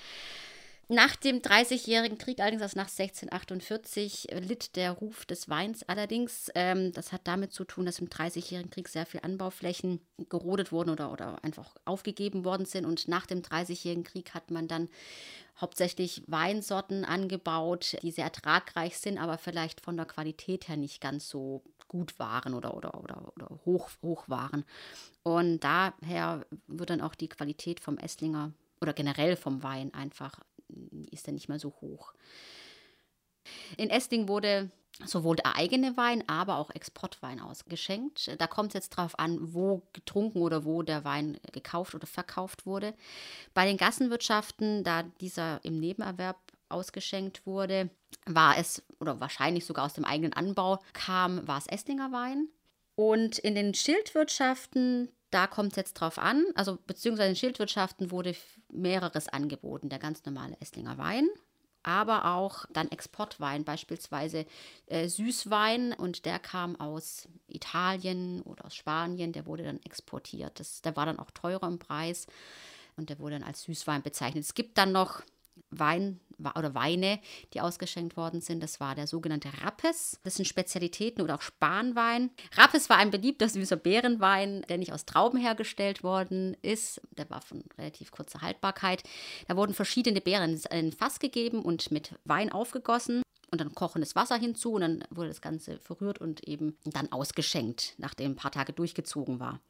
Nach 0.88 1.16
dem 1.16 1.42
Dreißigjährigen 1.42 2.16
Krieg, 2.16 2.38
allerdings 2.38 2.62
also 2.62 2.78
nach 2.78 2.88
1648, 2.88 4.30
äh, 4.30 4.38
litt 4.38 4.76
der 4.76 4.92
Ruf 4.92 5.26
des 5.26 5.48
Weins 5.48 5.82
allerdings. 5.88 6.48
Ähm, 6.54 6.92
das 6.92 7.10
hat 7.10 7.22
damit 7.24 7.52
zu 7.52 7.64
tun, 7.64 7.86
dass 7.86 7.98
im 7.98 8.08
Dreißigjährigen 8.08 8.70
Krieg 8.70 8.88
sehr 8.88 9.04
viele 9.04 9.24
Anbauflächen 9.24 10.00
gerodet 10.28 10.70
wurden 10.70 10.90
oder, 10.90 11.10
oder 11.10 11.42
einfach 11.42 11.74
aufgegeben 11.84 12.44
worden 12.44 12.66
sind. 12.66 12.84
Und 12.84 13.08
nach 13.08 13.26
dem 13.26 13.42
Dreißigjährigen 13.42 14.04
Krieg 14.04 14.32
hat 14.32 14.52
man 14.52 14.68
dann 14.68 14.88
hauptsächlich 15.60 16.22
Weinsorten 16.28 17.04
angebaut, 17.04 17.96
die 18.02 18.12
sehr 18.12 18.26
ertragreich 18.26 18.96
sind, 18.96 19.18
aber 19.18 19.38
vielleicht 19.38 19.80
von 19.80 19.96
der 19.96 20.06
Qualität 20.06 20.68
her 20.68 20.76
nicht 20.76 21.00
ganz 21.00 21.28
so 21.28 21.64
gut 21.88 22.16
waren 22.20 22.54
oder, 22.54 22.76
oder, 22.76 22.94
oder, 23.02 23.32
oder 23.34 23.60
hoch, 23.64 23.90
hoch 24.02 24.28
waren. 24.28 24.64
Und 25.24 25.64
daher 25.64 26.46
wird 26.68 26.90
dann 26.90 27.00
auch 27.00 27.16
die 27.16 27.28
Qualität 27.28 27.80
vom 27.80 27.98
Esslinger 27.98 28.52
oder 28.80 28.92
generell 28.92 29.34
vom 29.34 29.64
Wein 29.64 29.92
einfach 29.94 30.40
ist 31.10 31.26
er 31.26 31.32
nicht 31.32 31.48
mehr 31.48 31.58
so 31.58 31.74
hoch. 31.80 32.12
In 33.76 33.90
Essling 33.90 34.28
wurde 34.28 34.70
sowohl 35.04 35.36
der 35.36 35.56
eigene 35.56 35.96
Wein, 35.96 36.24
aber 36.26 36.56
auch 36.56 36.70
Exportwein 36.70 37.40
ausgeschenkt. 37.40 38.34
Da 38.38 38.46
kommt 38.46 38.68
es 38.70 38.74
jetzt 38.74 38.90
drauf 38.90 39.18
an, 39.18 39.52
wo 39.52 39.82
getrunken 39.92 40.40
oder 40.40 40.64
wo 40.64 40.82
der 40.82 41.04
Wein 41.04 41.38
gekauft 41.52 41.94
oder 41.94 42.06
verkauft 42.06 42.66
wurde. 42.66 42.94
Bei 43.52 43.66
den 43.66 43.76
Gassenwirtschaften, 43.76 44.84
da 44.84 45.02
dieser 45.20 45.64
im 45.64 45.78
Nebenerwerb 45.78 46.38
ausgeschenkt 46.68 47.46
wurde, 47.46 47.90
war 48.24 48.58
es, 48.58 48.82
oder 48.98 49.20
wahrscheinlich 49.20 49.66
sogar 49.66 49.84
aus 49.84 49.94
dem 49.94 50.04
eigenen 50.04 50.32
Anbau 50.32 50.82
kam, 50.94 51.46
war 51.46 51.58
es 51.58 51.66
Esslinger 51.66 52.10
Wein. 52.12 52.48
Und 52.94 53.38
in 53.38 53.54
den 53.54 53.74
Schildwirtschaften, 53.74 55.10
da 55.36 55.46
kommt 55.46 55.72
es 55.72 55.76
jetzt 55.76 55.94
drauf 56.00 56.18
an, 56.18 56.46
also 56.54 56.78
beziehungsweise 56.86 57.28
in 57.28 57.36
Schildwirtschaften 57.36 58.10
wurde 58.10 58.34
mehreres 58.72 59.28
angeboten. 59.28 59.90
Der 59.90 59.98
ganz 59.98 60.24
normale 60.24 60.56
Esslinger 60.60 60.96
Wein, 60.96 61.28
aber 61.82 62.24
auch 62.24 62.64
dann 62.72 62.90
Exportwein, 62.90 63.62
beispielsweise 63.62 64.46
äh, 64.86 65.08
Süßwein 65.08 65.92
und 65.92 66.24
der 66.24 66.38
kam 66.38 66.80
aus 66.80 67.28
Italien 67.48 68.40
oder 68.42 68.64
aus 68.64 68.74
Spanien, 68.74 69.32
der 69.32 69.44
wurde 69.44 69.64
dann 69.64 69.82
exportiert. 69.82 70.58
Das, 70.58 70.80
der 70.80 70.96
war 70.96 71.04
dann 71.04 71.18
auch 71.18 71.30
teurer 71.30 71.68
im 71.68 71.78
Preis 71.78 72.26
und 72.96 73.10
der 73.10 73.18
wurde 73.18 73.38
dann 73.38 73.46
als 73.46 73.64
Süßwein 73.64 74.00
bezeichnet. 74.02 74.42
Es 74.42 74.54
gibt 74.54 74.78
dann 74.78 74.92
noch 74.92 75.20
Wein 75.70 76.20
oder 76.38 76.74
Weine, 76.74 77.18
die 77.54 77.60
ausgeschenkt 77.60 78.16
worden 78.16 78.40
sind. 78.40 78.62
Das 78.62 78.78
war 78.78 78.94
der 78.94 79.06
sogenannte 79.06 79.48
Rappes. 79.62 80.20
Das 80.22 80.34
sind 80.34 80.46
Spezialitäten 80.46 81.22
oder 81.22 81.36
auch 81.36 81.42
Spanwein. 81.42 82.30
Rappes 82.56 82.90
war 82.90 82.98
ein 82.98 83.10
beliebter 83.10 83.48
süßer 83.48 83.76
Beerenwein, 83.76 84.62
der 84.68 84.78
nicht 84.78 84.92
aus 84.92 85.06
Trauben 85.06 85.38
hergestellt 85.38 86.02
worden 86.02 86.56
ist. 86.62 87.00
Der 87.16 87.28
war 87.30 87.40
von 87.40 87.64
relativ 87.78 88.10
kurzer 88.10 88.42
Haltbarkeit. 88.42 89.02
Da 89.48 89.56
wurden 89.56 89.74
verschiedene 89.74 90.20
Beeren 90.20 90.60
in 90.70 90.92
Fass 90.92 91.18
gegeben 91.18 91.62
und 91.62 91.90
mit 91.90 92.14
Wein 92.24 92.52
aufgegossen 92.52 93.22
und 93.50 93.60
dann 93.60 93.74
kochendes 93.74 94.16
Wasser 94.16 94.36
hinzu 94.36 94.72
und 94.72 94.80
dann 94.80 95.04
wurde 95.10 95.28
das 95.28 95.40
Ganze 95.40 95.78
verrührt 95.78 96.18
und 96.18 96.46
eben 96.46 96.76
dann 96.84 97.12
ausgeschenkt, 97.12 97.94
nachdem 97.98 98.32
ein 98.32 98.36
paar 98.36 98.50
Tage 98.50 98.72
durchgezogen 98.72 99.40
war. 99.40 99.60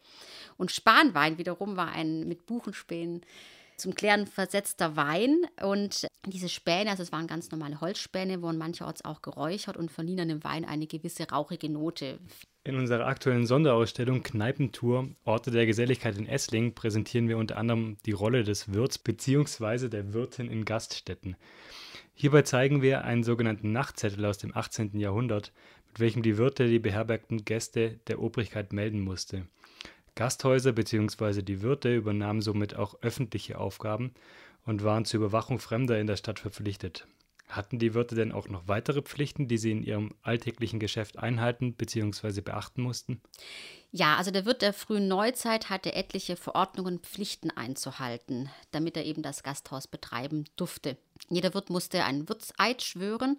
Und 0.57 0.73
Spanwein 0.73 1.39
wiederum 1.39 1.77
war 1.77 1.93
ein 1.93 2.27
mit 2.27 2.47
Buchenspänen 2.47 3.21
zum 3.77 3.95
Klären 3.95 4.27
versetzter 4.27 4.97
Wein. 4.97 5.47
Und 5.63 6.07
diese 6.27 6.49
Späne, 6.49 6.91
also 6.91 7.03
es 7.03 7.13
waren 7.13 7.27
ganz 7.27 7.51
normale 7.51 7.81
Holzspäne, 7.81 8.43
wurden 8.43 8.59
mancherorts 8.59 9.05
auch 9.05 9.23
geräuchert 9.23 9.77
und 9.77 9.91
verliehen 9.91 10.29
dem 10.29 10.45
Wein 10.45 10.65
eine 10.65 10.87
gewisse 10.87 11.29
rauchige 11.29 11.69
Note. 11.69 12.19
In 12.65 12.77
unserer 12.77 13.07
aktuellen 13.07 13.47
Sonderausstellung 13.47 14.23
Kneipentour 14.23 15.09
Orte 15.25 15.51
der 15.51 15.67
Geselligkeit 15.67 16.19
in 16.19 16.27
Essling 16.27 16.75
präsentieren 16.75 17.29
wir 17.29 17.39
unter 17.39 17.59
anderem 17.59 17.97
die 18.07 18.13
Rolle 18.13 18.43
des 18.43 18.73
Wirts 18.73 18.99
bzw. 18.99 19.89
der 19.89 20.13
Wirtin 20.13 20.51
in 20.51 20.65
Gaststätten. 20.65 21.37
Hierbei 22.15 22.43
zeigen 22.43 22.83
wir 22.83 23.05
einen 23.05 23.23
sogenannten 23.23 23.73
Nachtzettel 23.73 24.25
aus 24.25 24.39
dem 24.39 24.57
18. 24.57 24.99
Jahrhundert, 24.99 25.53
mit 25.89 26.01
welchem 26.01 26.23
die 26.23 26.39
Wirte 26.39 26.67
die 26.67 26.79
beherbergten 26.79 27.45
Gäste 27.45 28.01
der 28.09 28.21
Obrigkeit 28.21 28.73
melden 28.73 29.01
musste. 29.01 29.47
Gasthäuser 30.17 30.73
bzw. 30.73 31.43
die 31.43 31.63
Wirte 31.63 31.95
übernahmen 31.95 32.43
somit 32.43 32.75
auch 32.75 32.97
öffentliche 33.03 33.59
Aufgaben 33.59 34.13
und 34.65 34.83
waren 34.83 35.05
zur 35.05 35.21
Überwachung 35.21 35.61
Fremder 35.61 36.01
in 36.01 36.09
der 36.09 36.17
Stadt 36.17 36.41
verpflichtet. 36.41 37.07
Hatten 37.49 37.79
die 37.79 37.95
Wirte 37.95 38.17
denn 38.17 38.33
auch 38.33 38.49
noch 38.49 38.67
weitere 38.67 39.03
Pflichten, 39.03 39.47
die 39.47 39.59
sie 39.59 39.71
in 39.71 39.85
ihrem 39.85 40.15
alltäglichen 40.23 40.81
Geschäft 40.81 41.17
einhalten 41.19 41.75
bzw. 41.75 42.41
beachten 42.41 42.83
mussten? 42.83 43.21
Ja, 43.93 44.17
also 44.17 44.33
der 44.33 44.45
Wirt 44.45 44.63
der 44.63 44.73
frühen 44.73 45.07
Neuzeit 45.07 45.71
hatte 45.71 45.95
etliche 45.95 46.37
Verordnungen 46.37 46.97
und 46.97 47.07
Pflichten 47.07 47.51
einzuhalten, 47.53 48.51
damit 48.73 48.97
er 48.97 49.05
eben 49.05 49.23
das 49.23 49.45
Gasthaus 49.45 49.87
betreiben 49.87 50.45
durfte. 50.57 50.97
Jeder 51.29 51.55
Wirt 51.55 51.71
musste 51.71 52.05
einen 52.05 52.29
Wirtseid 52.29 52.83
schwören 52.83 53.39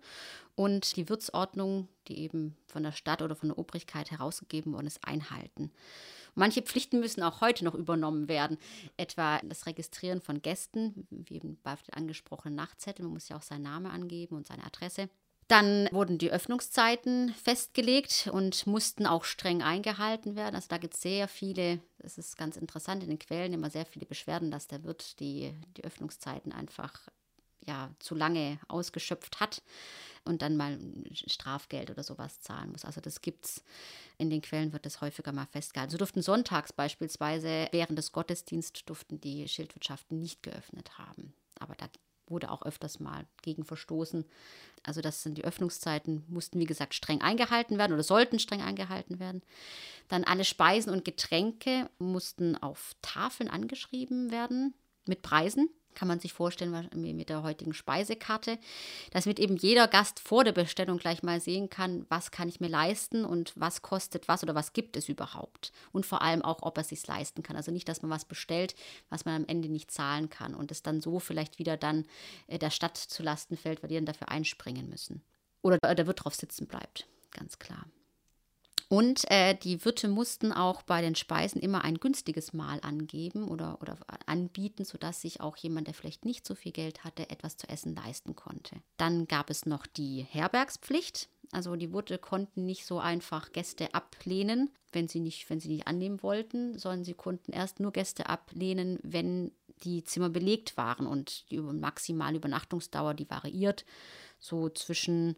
und 0.56 0.96
die 0.96 1.10
Wirtsordnung, 1.10 1.90
die 2.08 2.20
eben 2.20 2.56
von 2.66 2.84
der 2.84 2.94
Stadt 2.94 3.22
oder 3.22 3.36
von 3.36 3.50
der 3.50 3.60
Obrigkeit 3.60 4.10
herausgegeben 4.10 4.74
worden 4.74 4.88
ist, 4.88 5.06
einhalten. 5.06 5.72
Manche 6.38 6.62
Pflichten 6.62 7.00
müssen 7.00 7.24
auch 7.24 7.42
heute 7.42 7.66
noch 7.66 7.74
übernommen 7.74 8.28
werden, 8.28 8.60
etwa 8.96 9.40
das 9.40 9.66
Registrieren 9.66 10.22
von 10.22 10.44
Gästen, 10.44 11.08
wie 11.10 11.36
eben 11.36 11.60
bei 11.64 11.74
den 11.76 11.94
angesprochenen 11.96 12.54
Nachtzettel. 12.54 13.04
Man 13.04 13.14
muss 13.14 13.28
ja 13.28 13.38
auch 13.38 13.42
seinen 13.42 13.64
Namen 13.64 13.88
angeben 13.88 14.36
und 14.36 14.46
seine 14.46 14.64
Adresse. 14.64 15.10
Dann 15.48 15.90
wurden 15.92 16.20
die 16.20 16.30
Öffnungszeiten 16.30 17.34
festgelegt 17.34 18.30
und 18.32 18.68
mussten 18.68 19.08
auch 19.08 19.24
streng 19.24 19.64
eingehalten 19.64 20.36
werden. 20.36 20.56
Also 20.56 20.68
da 20.70 20.78
gibt 20.78 20.94
es 20.94 21.02
sehr 21.02 21.28
viele, 21.28 21.80
das 22.00 22.20
ist 22.20 22.38
ganz 22.38 22.56
interessant, 22.56 23.02
in 23.02 23.10
den 23.10 23.20
Quellen 23.20 23.54
immer 23.54 23.72
sehr 23.72 23.86
viele 23.86 24.06
Beschwerden, 24.06 24.52
dass 24.52 24.68
der 24.68 24.84
Wirt 24.84 25.20
die, 25.20 25.54
die 25.78 25.86
Öffnungszeiten 25.86 26.52
einfach 26.52 27.08
ja, 27.68 27.92
zu 28.00 28.16
lange 28.16 28.60
ausgeschöpft 28.68 29.40
hat 29.40 29.62
und 30.26 30.42
dann 30.42 30.58
mal 30.58 30.78
Strafgeld 31.14 31.90
oder 31.90 32.04
sowas 32.04 32.42
zahlen 32.42 32.72
muss. 32.72 32.86
Also 32.86 33.02
das 33.02 33.22
gibt 33.22 33.46
es, 33.46 33.64
in 34.18 34.30
den 34.30 34.42
Quellen 34.42 34.74
wird 34.74 34.86
das 34.86 35.02
häufiger 35.02 35.32
mal 35.32 35.48
festgehalten. 35.48 35.92
So 35.92 35.98
durften 35.98 36.22
sonntags 36.22 36.74
beispielsweise 36.74 37.68
während 37.72 37.98
des 37.98 38.12
Gottesdienstes 38.12 38.86
durften 38.86 39.22
die 39.22 39.48
Schildwirtschaften 39.48 40.20
nicht 40.20 40.44
geöffnet 40.44 40.98
haben. 40.98 41.34
Aber 41.60 41.76
da 41.76 41.88
wurde 42.30 42.52
auch 42.52 42.64
öfters 42.64 43.00
mal 43.00 43.26
gegen 43.42 43.64
verstoßen. 43.64 44.26
Also 44.84 45.02
das 45.02 45.24
sind 45.24 45.38
die 45.38 45.46
Öffnungszeiten, 45.46 46.24
mussten 46.28 46.60
wie 46.60 46.66
gesagt 46.66 46.94
streng 46.94 47.22
eingehalten 47.22 47.78
werden 47.78 47.94
oder 47.94 48.04
sollten 48.04 48.40
streng 48.40 48.62
eingehalten 48.62 49.20
werden. 49.20 49.42
Dann 50.08 50.24
alle 50.24 50.44
Speisen 50.44 50.92
und 50.92 51.06
Getränke 51.06 51.90
mussten 52.00 52.56
auf 52.58 52.96
Tafeln 53.02 53.50
angeschrieben 53.50 54.32
werden 54.32 54.74
mit 55.06 55.22
Preisen 55.22 55.70
kann 55.98 56.08
man 56.08 56.20
sich 56.20 56.32
vorstellen, 56.32 56.90
mit 56.94 57.30
der 57.30 57.42
heutigen 57.42 57.74
Speisekarte, 57.74 58.60
damit 59.10 59.40
eben 59.40 59.58
jeder 59.58 59.88
Gast 59.88 60.20
vor 60.20 60.44
der 60.44 60.52
Bestellung 60.52 61.00
gleich 61.00 61.24
mal 61.24 61.42
sehen 61.42 61.72
kann, 61.72 62.06
was 62.08 62.30
kann 62.30 62.48
ich 62.48 62.60
mir 62.60 62.68
leisten 62.68 63.26
und 63.26 63.52
was 63.56 63.82
kostet 63.82 64.28
was 64.28 64.44
oder 64.44 64.54
was 64.54 64.74
gibt 64.74 64.96
es 64.96 65.10
überhaupt. 65.10 65.72
Und 65.92 66.06
vor 66.06 66.22
allem 66.22 66.44
auch, 66.44 66.62
ob 66.62 66.78
er 66.78 66.84
sich 66.84 67.06
leisten 67.08 67.42
kann. 67.42 67.56
Also 67.56 67.72
nicht, 67.72 67.90
dass 67.90 68.04
man 68.04 68.12
was 68.12 68.26
bestellt, 68.26 68.76
was 69.10 69.26
man 69.26 69.38
am 69.38 69.46
Ende 69.48 69.70
nicht 69.70 69.90
zahlen 69.90 70.30
kann 70.30 70.54
und 70.54 70.70
es 70.70 70.84
dann 70.84 71.02
so 71.02 71.18
vielleicht 71.18 71.58
wieder 71.58 71.78
dann 71.78 72.06
äh, 72.46 72.60
der 72.60 72.70
Stadt 72.70 72.96
zu 72.96 73.24
Lasten 73.24 73.58
fällt, 73.58 73.82
weil 73.82 73.90
die 73.90 73.96
dann 73.96 74.06
dafür 74.06 74.30
einspringen 74.30 74.90
müssen. 74.90 75.24
Oder 75.64 75.80
der 75.80 76.06
Wirt 76.06 76.24
drauf 76.24 76.36
sitzen 76.36 76.68
bleibt, 76.68 77.08
ganz 77.32 77.58
klar. 77.58 77.88
Und 78.90 79.30
äh, 79.30 79.56
die 79.56 79.84
Wirte 79.84 80.08
mussten 80.08 80.54
auch 80.54 80.82
bei 80.82 81.02
den 81.02 81.16
Speisen 81.16 81.62
immer 81.62 81.84
ein 81.84 81.98
günstiges 81.98 82.54
Mahl 82.54 82.80
angeben 82.82 83.48
oder, 83.48 83.82
oder 83.82 83.98
anbieten, 84.26 84.86
sodass 84.86 85.22
sich 85.22 85.42
auch 85.42 85.58
jemand, 85.58 85.88
der 85.88 85.94
vielleicht 85.94 86.24
nicht 86.24 86.46
so 86.46 86.56
viel 86.56 86.72
Geld 86.72 87.04
hatte, 87.04 87.30
etwas 87.30 87.58
zu 87.58 87.68
essen 87.68 87.96
leisten 87.96 88.36
konnte. 88.36 88.78
Dann 88.96 89.28
gab 89.28 89.50
es 89.50 89.66
noch 89.66 89.86
die 89.86 90.26
Herbergspflicht. 90.30 91.30
Also 91.52 91.76
die 91.76 91.92
Wirte 91.92 92.18
konnten 92.18 92.66
nicht 92.66 92.86
so 92.86 93.00
einfach 93.00 93.52
Gäste 93.52 93.94
ablehnen, 93.94 94.70
wenn 94.92 95.08
sie 95.08 95.20
nicht, 95.20 95.50
wenn 95.50 95.60
sie 95.60 95.70
nicht 95.70 95.88
annehmen 95.88 96.24
wollten, 96.24 96.78
sondern 96.78 97.04
sie 97.04 97.14
konnten 97.14 97.52
erst 97.52 97.80
nur 97.80 97.92
Gäste 97.92 98.28
ablehnen, 98.28 99.00
wenn 99.04 99.52
die 99.84 100.04
Zimmer 100.04 100.30
belegt 100.30 100.76
waren 100.78 101.08
und 101.08 101.50
die 101.52 101.60
maximale 101.60 102.38
Übernachtungsdauer, 102.38 103.14
die 103.14 103.30
variiert 103.30 103.86
so 104.40 104.70
zwischen 104.70 105.36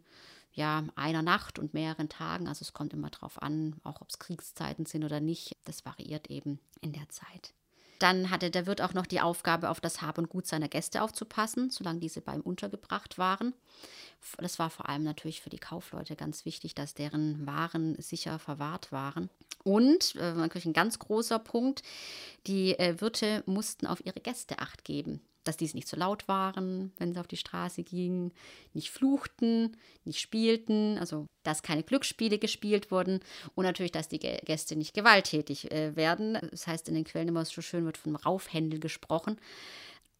ja, 0.52 0.84
einer 0.96 1.22
Nacht 1.22 1.58
und 1.58 1.74
mehreren 1.74 2.08
Tagen. 2.08 2.48
Also 2.48 2.62
es 2.62 2.72
kommt 2.72 2.92
immer 2.92 3.10
darauf 3.10 3.40
an, 3.42 3.76
auch 3.84 4.00
ob 4.00 4.08
es 4.10 4.18
Kriegszeiten 4.18 4.86
sind 4.86 5.04
oder 5.04 5.20
nicht. 5.20 5.56
Das 5.64 5.84
variiert 5.84 6.28
eben 6.28 6.60
in 6.80 6.92
der 6.92 7.08
Zeit. 7.08 7.54
Dann 8.00 8.30
hatte 8.30 8.50
der 8.50 8.66
Wirt 8.66 8.80
auch 8.80 8.94
noch 8.94 9.06
die 9.06 9.20
Aufgabe, 9.20 9.68
auf 9.68 9.78
das 9.78 10.00
Hab 10.00 10.16
und 10.16 10.30
Gut 10.30 10.46
seiner 10.46 10.68
Gäste 10.68 11.02
aufzupassen, 11.02 11.68
solange 11.68 12.00
diese 12.00 12.22
bei 12.22 12.34
ihm 12.34 12.40
untergebracht 12.40 13.18
waren. 13.18 13.52
Das 14.38 14.58
war 14.58 14.70
vor 14.70 14.88
allem 14.88 15.02
natürlich 15.02 15.42
für 15.42 15.50
die 15.50 15.58
Kaufleute 15.58 16.16
ganz 16.16 16.46
wichtig, 16.46 16.74
dass 16.74 16.94
deren 16.94 17.46
Waren 17.46 18.00
sicher 18.00 18.38
verwahrt 18.38 18.90
waren. 18.90 19.28
Und, 19.64 20.16
äh, 20.16 20.32
natürlich 20.32 20.64
ein 20.64 20.72
ganz 20.72 20.98
großer 20.98 21.38
Punkt, 21.38 21.82
die 22.46 22.78
äh, 22.78 23.02
Wirte 23.02 23.42
mussten 23.44 23.86
auf 23.86 24.04
ihre 24.04 24.20
Gäste 24.20 24.60
acht 24.60 24.84
geben 24.84 25.20
dass 25.44 25.56
diese 25.56 25.76
nicht 25.76 25.88
so 25.88 25.96
laut 25.96 26.28
waren, 26.28 26.92
wenn 26.98 27.12
sie 27.12 27.20
auf 27.20 27.26
die 27.26 27.36
Straße 27.36 27.82
gingen, 27.82 28.32
nicht 28.72 28.90
fluchten, 28.90 29.76
nicht 30.04 30.20
spielten, 30.20 30.98
also 30.98 31.26
dass 31.42 31.62
keine 31.62 31.82
Glücksspiele 31.82 32.38
gespielt 32.38 32.90
wurden 32.90 33.20
und 33.54 33.64
natürlich, 33.64 33.92
dass 33.92 34.08
die 34.08 34.18
Gäste 34.18 34.76
nicht 34.76 34.94
gewalttätig 34.94 35.70
äh, 35.70 35.96
werden. 35.96 36.38
Das 36.50 36.66
heißt, 36.66 36.88
in 36.88 36.94
den 36.94 37.04
Quellen 37.04 37.28
immer 37.28 37.44
so 37.44 37.62
schön 37.62 37.84
wird 37.84 37.96
von 37.96 38.16
Raufhändel 38.16 38.80
gesprochen 38.80 39.40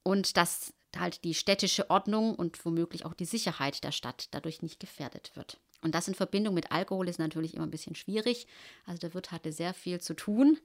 und 0.02 0.36
dass 0.36 0.72
halt 0.96 1.24
die 1.24 1.34
städtische 1.34 1.90
Ordnung 1.90 2.34
und 2.34 2.64
womöglich 2.64 3.04
auch 3.04 3.14
die 3.14 3.24
Sicherheit 3.24 3.84
der 3.84 3.92
Stadt 3.92 4.28
dadurch 4.32 4.62
nicht 4.62 4.80
gefährdet 4.80 5.32
wird. 5.34 5.58
Und 5.82 5.94
das 5.94 6.08
in 6.08 6.14
Verbindung 6.14 6.54
mit 6.54 6.72
Alkohol 6.72 7.08
ist 7.08 7.18
natürlich 7.18 7.54
immer 7.54 7.66
ein 7.66 7.70
bisschen 7.70 7.94
schwierig. 7.94 8.46
Also 8.86 9.00
der 9.00 9.14
Wirt 9.14 9.32
hatte 9.32 9.52
sehr 9.52 9.74
viel 9.74 10.00
zu 10.00 10.14
tun 10.14 10.58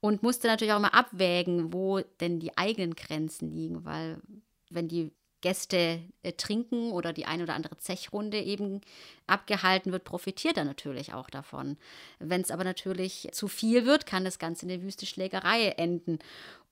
und 0.00 0.22
musste 0.22 0.46
natürlich 0.46 0.72
auch 0.72 0.78
immer 0.78 0.94
abwägen, 0.94 1.72
wo 1.72 2.00
denn 2.20 2.40
die 2.40 2.56
eigenen 2.56 2.94
Grenzen 2.94 3.50
liegen, 3.50 3.84
weil 3.84 4.18
wenn 4.70 4.88
die 4.88 5.12
Gäste 5.44 6.00
äh, 6.22 6.32
trinken 6.32 6.90
oder 6.90 7.12
die 7.12 7.26
eine 7.26 7.42
oder 7.42 7.54
andere 7.54 7.76
Zechrunde 7.76 8.40
eben 8.40 8.80
abgehalten 9.26 9.92
wird, 9.92 10.04
profitiert 10.04 10.56
er 10.56 10.64
natürlich 10.64 11.12
auch 11.12 11.28
davon. 11.28 11.76
Wenn 12.18 12.40
es 12.40 12.50
aber 12.50 12.64
natürlich 12.64 13.28
zu 13.32 13.46
viel 13.46 13.84
wird, 13.84 14.06
kann 14.06 14.24
das 14.24 14.38
Ganze 14.38 14.62
in 14.62 14.70
der 14.70 14.80
wüste 14.80 15.04
Schlägerei 15.04 15.66
enden. 15.76 16.18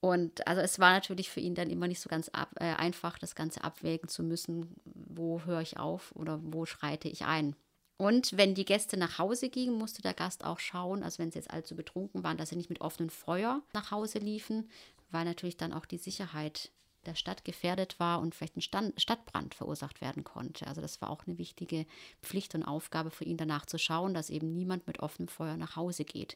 Und 0.01 0.47
also 0.47 0.59
es 0.59 0.79
war 0.79 0.91
natürlich 0.91 1.29
für 1.29 1.39
ihn 1.39 1.53
dann 1.53 1.69
immer 1.69 1.87
nicht 1.87 1.99
so 1.99 2.09
ganz 2.09 2.29
ab, 2.29 2.49
äh, 2.59 2.63
einfach, 2.63 3.19
das 3.19 3.35
Ganze 3.35 3.63
abwägen 3.63 4.09
zu 4.09 4.23
müssen, 4.23 4.73
wo 4.85 5.41
höre 5.45 5.61
ich 5.61 5.77
auf 5.77 6.11
oder 6.15 6.39
wo 6.41 6.65
schreite 6.65 7.07
ich 7.07 7.25
ein. 7.25 7.55
Und 8.03 8.35
wenn 8.35 8.53
die 8.53 8.65
Gäste 8.65 8.97
nach 8.97 9.17
Hause 9.17 9.47
gingen, 9.47 9.77
musste 9.77 10.01
der 10.01 10.13
Gast 10.13 10.43
auch 10.43 10.59
schauen, 10.59 11.03
also 11.03 11.19
wenn 11.19 11.31
sie 11.31 11.39
jetzt 11.39 11.51
allzu 11.51 11.73
betrunken 11.73 12.21
waren, 12.21 12.35
dass 12.35 12.49
sie 12.49 12.57
nicht 12.57 12.69
mit 12.69 12.81
offenem 12.81 13.09
Feuer 13.09 13.61
nach 13.71 13.91
Hause 13.91 14.19
liefen, 14.19 14.69
weil 15.09 15.23
natürlich 15.23 15.55
dann 15.55 15.71
auch 15.71 15.85
die 15.85 15.97
Sicherheit 15.97 16.69
der 17.05 17.15
Stadt 17.15 17.45
gefährdet 17.45 18.01
war 18.01 18.19
und 18.19 18.35
vielleicht 18.35 18.57
ein 18.57 18.61
Stand, 18.61 19.01
Stadtbrand 19.01 19.55
verursacht 19.55 20.01
werden 20.01 20.25
konnte. 20.25 20.67
Also 20.67 20.81
das 20.81 20.99
war 21.01 21.09
auch 21.09 21.25
eine 21.25 21.37
wichtige 21.37 21.85
Pflicht 22.21 22.53
und 22.55 22.63
Aufgabe 22.63 23.09
für 23.09 23.23
ihn, 23.23 23.37
danach 23.37 23.65
zu 23.65 23.79
schauen, 23.79 24.13
dass 24.13 24.29
eben 24.29 24.53
niemand 24.53 24.85
mit 24.85 24.99
offenem 24.99 25.29
Feuer 25.29 25.55
nach 25.55 25.77
Hause 25.77 26.03
geht, 26.03 26.35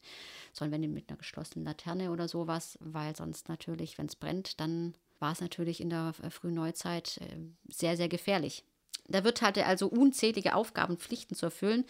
sondern 0.54 0.82
wenn 0.82 0.94
mit 0.94 1.10
einer 1.10 1.18
geschlossenen 1.18 1.66
Laterne 1.66 2.12
oder 2.12 2.30
sowas, 2.30 2.78
weil 2.80 3.14
sonst 3.14 3.50
natürlich, 3.50 3.98
wenn 3.98 4.06
es 4.06 4.16
brennt, 4.16 4.62
dann 4.62 4.94
war 5.20 5.34
es 5.34 5.42
natürlich 5.42 5.82
in 5.82 5.90
der 5.90 6.14
äh, 6.24 6.30
frühen 6.30 6.54
Neuzeit 6.54 7.18
äh, 7.18 7.40
sehr, 7.68 7.98
sehr 7.98 8.08
gefährlich. 8.08 8.64
Da 9.08 9.24
wird 9.24 9.42
halt 9.42 9.58
also 9.58 9.88
unzählige 9.88 10.56
Aufgaben 10.56 10.94
und 10.94 11.02
Pflichten 11.02 11.36
zu 11.36 11.46
erfüllen, 11.46 11.86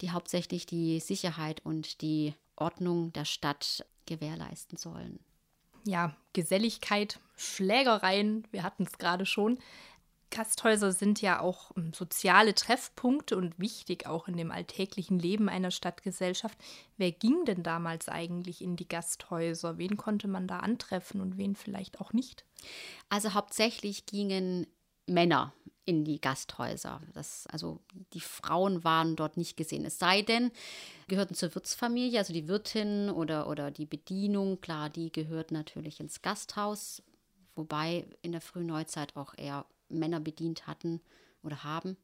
die 0.00 0.10
hauptsächlich 0.10 0.66
die 0.66 1.00
Sicherheit 1.00 1.64
und 1.64 2.02
die 2.02 2.34
Ordnung 2.56 3.12
der 3.12 3.24
Stadt 3.24 3.86
gewährleisten 4.06 4.76
sollen 4.76 5.20
ja, 5.88 6.14
Geselligkeit, 6.32 7.18
Schlägereien, 7.36 8.46
wir 8.50 8.62
hatten 8.62 8.84
es 8.84 8.98
gerade 8.98 9.26
schon. 9.26 9.58
Gasthäuser 10.30 10.92
sind 10.92 11.22
ja 11.22 11.40
auch 11.40 11.70
ähm, 11.76 11.94
soziale 11.94 12.54
Treffpunkte 12.54 13.36
und 13.38 13.58
wichtig 13.58 14.06
auch 14.06 14.28
in 14.28 14.36
dem 14.36 14.50
alltäglichen 14.50 15.18
Leben 15.18 15.48
einer 15.48 15.70
Stadtgesellschaft. 15.70 16.58
Wer 16.98 17.12
ging 17.12 17.46
denn 17.46 17.62
damals 17.62 18.10
eigentlich 18.10 18.60
in 18.60 18.76
die 18.76 18.86
Gasthäuser? 18.86 19.78
Wen 19.78 19.96
konnte 19.96 20.28
man 20.28 20.46
da 20.46 20.58
antreffen 20.58 21.22
und 21.22 21.38
wen 21.38 21.56
vielleicht 21.56 22.00
auch 22.00 22.12
nicht? 22.12 22.44
Also 23.08 23.32
hauptsächlich 23.32 24.04
gingen 24.04 24.66
Männer 25.08 25.52
in 25.88 26.04
die 26.04 26.20
Gasthäuser. 26.20 27.00
Das, 27.14 27.46
also 27.46 27.80
die 28.12 28.20
Frauen 28.20 28.84
waren 28.84 29.16
dort 29.16 29.38
nicht 29.38 29.56
gesehen. 29.56 29.86
Es 29.86 29.98
sei 29.98 30.20
denn, 30.20 30.50
gehörten 31.08 31.34
zur 31.34 31.54
Wirtsfamilie, 31.54 32.18
also 32.18 32.34
die 32.34 32.46
Wirtin 32.46 33.08
oder, 33.08 33.48
oder 33.48 33.70
die 33.70 33.86
Bedienung, 33.86 34.60
klar, 34.60 34.90
die 34.90 35.10
gehört 35.10 35.50
natürlich 35.50 35.98
ins 35.98 36.20
Gasthaus, 36.20 37.02
wobei 37.54 38.06
in 38.20 38.32
der 38.32 38.42
frühen 38.42 38.66
Neuzeit 38.66 39.16
auch 39.16 39.32
eher 39.38 39.64
Männer 39.88 40.20
bedient 40.20 40.66
hatten 40.66 41.00
oder 41.42 41.64
haben. 41.64 41.96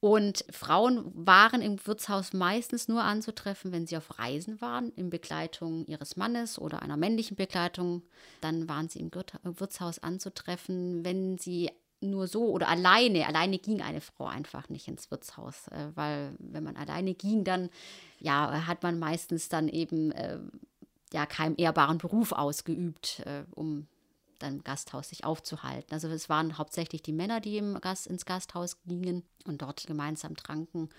Und 0.00 0.44
Frauen 0.50 1.10
waren 1.14 1.60
im 1.60 1.84
Wirtshaus 1.86 2.32
meistens 2.32 2.86
nur 2.88 3.02
anzutreffen, 3.02 3.72
wenn 3.72 3.86
sie 3.86 3.96
auf 3.96 4.18
Reisen 4.18 4.60
waren, 4.60 4.92
in 4.92 5.10
Begleitung 5.10 5.86
ihres 5.86 6.16
Mannes 6.16 6.58
oder 6.58 6.82
einer 6.82 6.96
männlichen 6.96 7.36
Begleitung. 7.36 8.02
Dann 8.40 8.68
waren 8.68 8.88
sie 8.88 9.00
im 9.00 9.10
Wirtshaus 9.12 9.98
anzutreffen, 9.98 11.04
wenn 11.04 11.38
sie 11.38 11.70
nur 12.00 12.28
so 12.28 12.50
oder 12.50 12.68
alleine, 12.68 13.26
alleine 13.26 13.58
ging 13.58 13.82
eine 13.82 14.00
Frau 14.00 14.26
einfach 14.26 14.68
nicht 14.68 14.88
ins 14.88 15.10
Wirtshaus, 15.10 15.68
äh, 15.68 15.88
weil 15.94 16.34
wenn 16.38 16.64
man 16.64 16.76
alleine 16.76 17.14
ging, 17.14 17.44
dann 17.44 17.70
ja, 18.20 18.66
hat 18.66 18.82
man 18.82 18.98
meistens 18.98 19.48
dann 19.48 19.68
eben 19.68 20.12
äh, 20.12 20.38
ja 21.12 21.26
keinen 21.26 21.56
ehrbaren 21.56 21.98
Beruf 21.98 22.32
ausgeübt, 22.32 23.20
äh, 23.26 23.44
um 23.54 23.86
dann 24.38 24.56
im 24.56 24.64
Gasthaus 24.64 25.08
sich 25.08 25.24
aufzuhalten. 25.24 25.92
Also 25.92 26.08
es 26.08 26.28
waren 26.28 26.58
hauptsächlich 26.58 27.02
die 27.02 27.12
Männer, 27.12 27.40
die 27.40 27.58
im 27.58 27.80
Gast, 27.80 28.06
ins 28.06 28.24
Gasthaus 28.24 28.76
gingen 28.86 29.24
und 29.44 29.62
dort 29.62 29.86
gemeinsam 29.86 30.36
tranken 30.36 30.90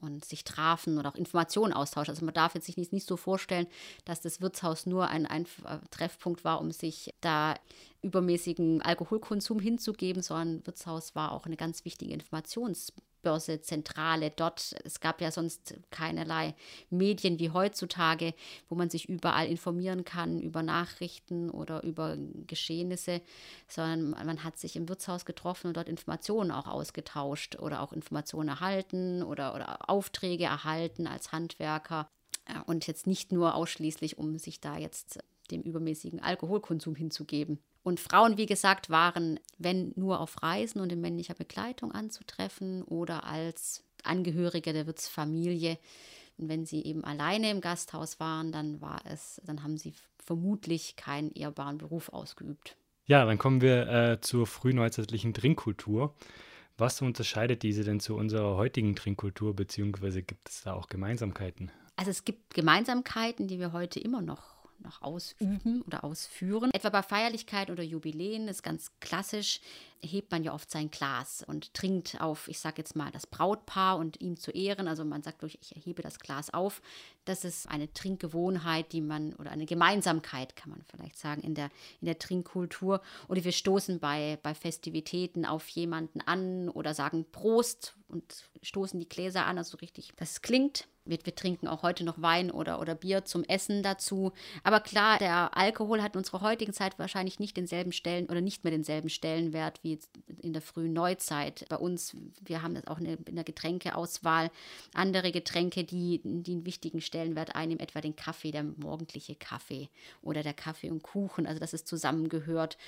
und 0.00 0.24
sich 0.24 0.44
trafen 0.44 0.98
und 0.98 1.06
auch 1.06 1.14
Informationen 1.14 1.72
austauschen. 1.72 2.12
Also 2.12 2.24
man 2.24 2.34
darf 2.34 2.54
jetzt 2.54 2.66
sich 2.66 2.76
nicht, 2.76 2.92
nicht 2.92 3.06
so 3.06 3.16
vorstellen, 3.16 3.66
dass 4.04 4.20
das 4.20 4.40
Wirtshaus 4.40 4.86
nur 4.86 5.08
ein, 5.08 5.26
ein 5.26 5.46
Treffpunkt 5.90 6.44
war, 6.44 6.60
um 6.60 6.72
sich 6.72 7.14
da 7.20 7.54
übermäßigen 8.02 8.82
Alkoholkonsum 8.82 9.60
hinzugeben, 9.60 10.22
sondern 10.22 10.66
Wirtshaus 10.66 11.14
war 11.14 11.32
auch 11.32 11.46
eine 11.46 11.56
ganz 11.56 11.84
wichtige 11.84 12.14
Informations- 12.14 12.92
Börse, 13.22 13.60
Zentrale 13.60 14.30
dort. 14.30 14.74
Es 14.84 15.00
gab 15.00 15.20
ja 15.20 15.30
sonst 15.30 15.74
keinerlei 15.90 16.54
Medien 16.90 17.38
wie 17.38 17.50
heutzutage, 17.50 18.34
wo 18.68 18.74
man 18.74 18.90
sich 18.90 19.08
überall 19.08 19.46
informieren 19.46 20.04
kann 20.04 20.40
über 20.40 20.62
Nachrichten 20.62 21.50
oder 21.50 21.82
über 21.82 22.16
Geschehnisse, 22.46 23.20
sondern 23.68 24.10
man 24.10 24.44
hat 24.44 24.58
sich 24.58 24.76
im 24.76 24.88
Wirtshaus 24.88 25.24
getroffen 25.24 25.68
und 25.68 25.76
dort 25.76 25.88
Informationen 25.88 26.50
auch 26.50 26.66
ausgetauscht 26.66 27.56
oder 27.56 27.82
auch 27.82 27.92
Informationen 27.92 28.48
erhalten 28.48 29.22
oder, 29.22 29.54
oder 29.54 29.88
Aufträge 29.88 30.44
erhalten 30.44 31.06
als 31.06 31.32
Handwerker. 31.32 32.08
Und 32.66 32.86
jetzt 32.86 33.06
nicht 33.06 33.32
nur 33.32 33.54
ausschließlich, 33.54 34.18
um 34.18 34.38
sich 34.38 34.60
da 34.60 34.76
jetzt 34.76 35.20
dem 35.50 35.62
übermäßigen 35.62 36.20
Alkoholkonsum 36.20 36.96
hinzugeben. 36.96 37.60
Und 37.82 38.00
Frauen, 38.00 38.36
wie 38.36 38.46
gesagt, 38.46 38.90
waren, 38.90 39.40
wenn 39.58 39.92
nur 39.96 40.20
auf 40.20 40.42
Reisen 40.42 40.80
und 40.80 40.92
in 40.92 41.00
männlicher 41.00 41.34
Begleitung 41.34 41.92
anzutreffen 41.92 42.82
oder 42.82 43.24
als 43.24 43.84
Angehörige 44.04 44.72
der 44.72 44.86
Wirtsfamilie. 44.86 45.78
Und 46.36 46.48
wenn 46.48 46.66
sie 46.66 46.84
eben 46.84 47.04
alleine 47.04 47.50
im 47.50 47.60
Gasthaus 47.60 48.20
waren, 48.20 48.52
dann 48.52 48.80
war 48.80 49.00
es, 49.04 49.40
dann 49.44 49.62
haben 49.62 49.76
sie 49.76 49.94
vermutlich 50.18 50.96
keinen 50.96 51.32
ehrbaren 51.32 51.78
Beruf 51.78 52.10
ausgeübt. 52.10 52.76
Ja, 53.06 53.24
dann 53.24 53.38
kommen 53.38 53.60
wir 53.60 53.88
äh, 53.88 54.20
zur 54.20 54.46
frühneuzeitlichen 54.46 55.34
Trinkkultur. 55.34 56.14
Was 56.78 57.02
unterscheidet 57.02 57.62
diese 57.62 57.84
denn 57.84 58.00
zu 58.00 58.14
unserer 58.14 58.56
heutigen 58.56 58.94
Trinkkultur, 58.94 59.54
beziehungsweise 59.54 60.22
gibt 60.22 60.48
es 60.48 60.62
da 60.62 60.74
auch 60.74 60.88
Gemeinsamkeiten? 60.88 61.70
Also 61.96 62.10
es 62.10 62.24
gibt 62.24 62.54
Gemeinsamkeiten, 62.54 63.48
die 63.48 63.58
wir 63.58 63.72
heute 63.72 64.00
immer 64.00 64.22
noch 64.22 64.59
noch 64.82 65.02
ausüben 65.02 65.82
oder 65.86 66.04
ausführen. 66.04 66.70
Etwa 66.72 66.90
bei 66.90 67.02
Feierlichkeiten 67.02 67.72
oder 67.72 67.82
Jubiläen 67.82 68.48
ist 68.48 68.62
ganz 68.62 68.90
klassisch, 69.00 69.60
hebt 70.02 70.30
man 70.30 70.42
ja 70.42 70.54
oft 70.54 70.70
sein 70.70 70.90
Glas 70.90 71.44
und 71.46 71.74
trinkt 71.74 72.20
auf, 72.20 72.48
ich 72.48 72.58
sage 72.58 72.76
jetzt 72.78 72.96
mal, 72.96 73.10
das 73.10 73.26
Brautpaar 73.26 73.98
und 73.98 74.20
ihm 74.20 74.36
zu 74.36 74.50
ehren. 74.50 74.88
Also 74.88 75.04
man 75.04 75.22
sagt 75.22 75.42
durch, 75.42 75.58
ich 75.60 75.76
erhebe 75.76 76.02
das 76.02 76.18
Glas 76.18 76.52
auf. 76.52 76.80
Das 77.24 77.44
ist 77.44 77.68
eine 77.68 77.92
Trinkgewohnheit, 77.92 78.92
die 78.92 79.02
man, 79.02 79.34
oder 79.34 79.50
eine 79.50 79.66
Gemeinsamkeit, 79.66 80.56
kann 80.56 80.70
man 80.70 80.82
vielleicht 80.82 81.18
sagen, 81.18 81.42
in 81.42 81.54
der, 81.54 81.70
in 82.00 82.06
der 82.06 82.18
Trinkkultur. 82.18 83.02
Oder 83.28 83.44
wir 83.44 83.52
stoßen 83.52 84.00
bei, 84.00 84.38
bei 84.42 84.54
Festivitäten 84.54 85.44
auf 85.44 85.68
jemanden 85.68 86.20
an 86.22 86.68
oder 86.70 86.94
sagen 86.94 87.26
Prost 87.30 87.94
und 88.08 88.48
stoßen 88.62 88.98
die 88.98 89.08
Gläser 89.08 89.46
an, 89.46 89.58
also 89.58 89.76
richtig, 89.78 90.12
das 90.16 90.42
klingt. 90.42 90.88
Wir, 91.10 91.18
wir, 91.24 91.34
trinken 91.34 91.68
auch 91.68 91.82
heute 91.82 92.04
noch 92.04 92.22
Wein 92.22 92.50
oder, 92.50 92.80
oder 92.80 92.94
Bier 92.94 93.24
zum 93.24 93.44
Essen 93.44 93.82
dazu. 93.82 94.32
Aber 94.62 94.80
klar, 94.80 95.18
der 95.18 95.56
Alkohol 95.56 96.02
hat 96.02 96.14
in 96.14 96.18
unserer 96.18 96.40
heutigen 96.40 96.72
Zeit 96.72 96.98
wahrscheinlich 96.98 97.38
nicht 97.38 97.56
denselben 97.56 97.92
Stellen 97.92 98.26
oder 98.26 98.40
nicht 98.40 98.64
mehr 98.64 98.70
denselben 98.70 99.08
Stellenwert 99.08 99.80
wie 99.82 99.98
in 100.40 100.52
der 100.52 100.62
frühen 100.62 100.92
Neuzeit. 100.92 101.66
Bei 101.68 101.76
uns, 101.76 102.16
wir 102.40 102.62
haben 102.62 102.74
das 102.74 102.86
auch 102.86 102.98
in 102.98 103.18
der 103.34 103.44
Getränkeauswahl 103.44 104.50
andere 104.94 105.32
Getränke, 105.32 105.84
die, 105.84 106.20
die 106.24 106.52
einen 106.52 106.66
wichtigen 106.66 107.00
Stellenwert 107.00 107.54
einnehmen, 107.54 107.80
etwa 107.80 108.00
den 108.00 108.16
Kaffee, 108.16 108.50
der 108.50 108.62
morgendliche 108.62 109.34
Kaffee 109.34 109.88
oder 110.22 110.42
der 110.42 110.54
Kaffee 110.54 110.90
und 110.90 111.02
Kuchen, 111.02 111.46
also 111.46 111.60
dass 111.60 111.72
es 111.72 111.84
zusammengehört. 111.84 112.78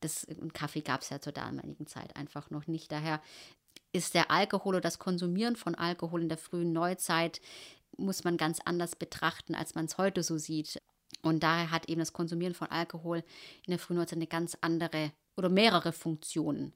Das, 0.00 0.26
Kaffee 0.52 0.80
gab 0.80 1.02
es 1.02 1.10
ja 1.10 1.20
zur 1.20 1.32
damaligen 1.32 1.86
Zeit 1.86 2.16
einfach 2.16 2.50
noch 2.50 2.66
nicht. 2.66 2.90
Daher 2.90 3.22
ist 3.92 4.14
der 4.14 4.30
Alkohol 4.30 4.74
oder 4.74 4.80
das 4.80 4.98
Konsumieren 4.98 5.56
von 5.56 5.74
Alkohol 5.74 6.22
in 6.22 6.28
der 6.28 6.38
frühen 6.38 6.72
Neuzeit 6.72 7.40
muss 7.96 8.24
man 8.24 8.36
ganz 8.36 8.58
anders 8.64 8.96
betrachten, 8.96 9.54
als 9.54 9.74
man 9.74 9.84
es 9.84 9.98
heute 9.98 10.22
so 10.22 10.38
sieht. 10.38 10.80
Und 11.22 11.42
daher 11.42 11.70
hat 11.70 11.88
eben 11.88 12.00
das 12.00 12.12
Konsumieren 12.12 12.54
von 12.54 12.68
Alkohol 12.68 13.18
in 13.66 13.70
der 13.70 13.78
frühen 13.78 13.98
Neuzeit 13.98 14.16
eine 14.16 14.26
ganz 14.26 14.56
andere 14.60 15.12
oder 15.36 15.48
mehrere 15.48 15.92
Funktionen. 15.92 16.72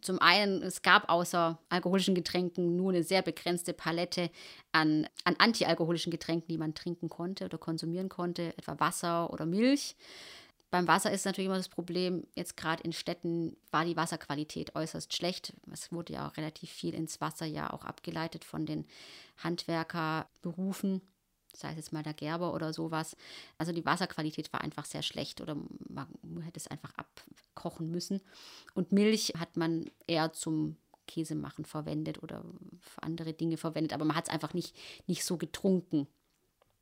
Zum 0.00 0.20
einen, 0.20 0.62
es 0.62 0.82
gab 0.82 1.08
außer 1.08 1.58
alkoholischen 1.68 2.14
Getränken 2.14 2.76
nur 2.76 2.90
eine 2.90 3.04
sehr 3.04 3.22
begrenzte 3.22 3.72
Palette 3.72 4.30
an, 4.72 5.06
an 5.24 5.36
antialkoholischen 5.38 6.10
Getränken, 6.10 6.48
die 6.48 6.58
man 6.58 6.74
trinken 6.74 7.08
konnte 7.08 7.44
oder 7.44 7.58
konsumieren 7.58 8.08
konnte, 8.08 8.56
etwa 8.56 8.80
Wasser 8.80 9.32
oder 9.32 9.46
Milch. 9.46 9.94
Beim 10.70 10.86
Wasser 10.86 11.10
ist 11.10 11.24
natürlich 11.24 11.46
immer 11.46 11.56
das 11.56 11.70
Problem, 11.70 12.26
jetzt 12.34 12.56
gerade 12.56 12.82
in 12.82 12.92
Städten 12.92 13.56
war 13.70 13.84
die 13.84 13.96
Wasserqualität 13.96 14.74
äußerst 14.74 15.14
schlecht. 15.14 15.54
Es 15.72 15.90
wurde 15.92 16.12
ja 16.12 16.28
auch 16.28 16.36
relativ 16.36 16.70
viel 16.70 16.94
ins 16.94 17.20
Wasser 17.20 17.46
ja 17.46 17.72
auch 17.72 17.84
abgeleitet 17.84 18.44
von 18.44 18.66
den 18.66 18.86
Handwerkerberufen 19.38 21.00
sei 21.58 21.70
es 21.70 21.76
jetzt 21.76 21.92
mal 21.92 22.02
der 22.02 22.14
Gerber 22.14 22.54
oder 22.54 22.72
sowas. 22.72 23.16
Also 23.56 23.72
die 23.72 23.84
Wasserqualität 23.84 24.52
war 24.52 24.60
einfach 24.60 24.84
sehr 24.84 25.02
schlecht 25.02 25.40
oder 25.40 25.56
man 25.88 26.42
hätte 26.42 26.58
es 26.58 26.68
einfach 26.68 26.92
abkochen 26.96 27.90
müssen. 27.90 28.20
Und 28.74 28.92
Milch 28.92 29.32
hat 29.38 29.56
man 29.56 29.90
eher 30.06 30.32
zum 30.32 30.76
Käsemachen 31.06 31.64
verwendet 31.64 32.22
oder 32.22 32.44
für 32.80 33.02
andere 33.02 33.32
Dinge 33.32 33.56
verwendet, 33.56 33.92
aber 33.92 34.04
man 34.04 34.16
hat 34.16 34.28
es 34.28 34.32
einfach 34.32 34.54
nicht, 34.54 34.76
nicht 35.06 35.24
so 35.24 35.38
getrunken. 35.38 36.06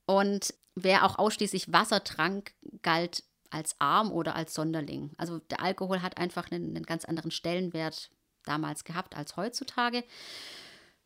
Und 0.05 0.55
wer 0.75 1.05
auch 1.05 1.19
ausschließlich 1.19 1.73
Wasser 1.73 2.05
trank, 2.05 2.53
galt 2.83 3.25
als 3.51 3.77
arm 3.81 4.11
oder 4.13 4.35
als 4.35 4.55
Sonderling. 4.55 5.13
Also 5.17 5.39
der 5.39 5.63
Alkohol 5.63 6.03
hat 6.03 6.19
einfach 6.19 6.51
einen, 6.51 6.77
einen 6.77 6.87
ganz 6.87 7.05
anderen 7.05 7.31
Stellenwert 7.31 8.11
damals 8.45 8.85
gehabt 8.85 9.17
als 9.17 9.37
heutzutage. 9.37 10.05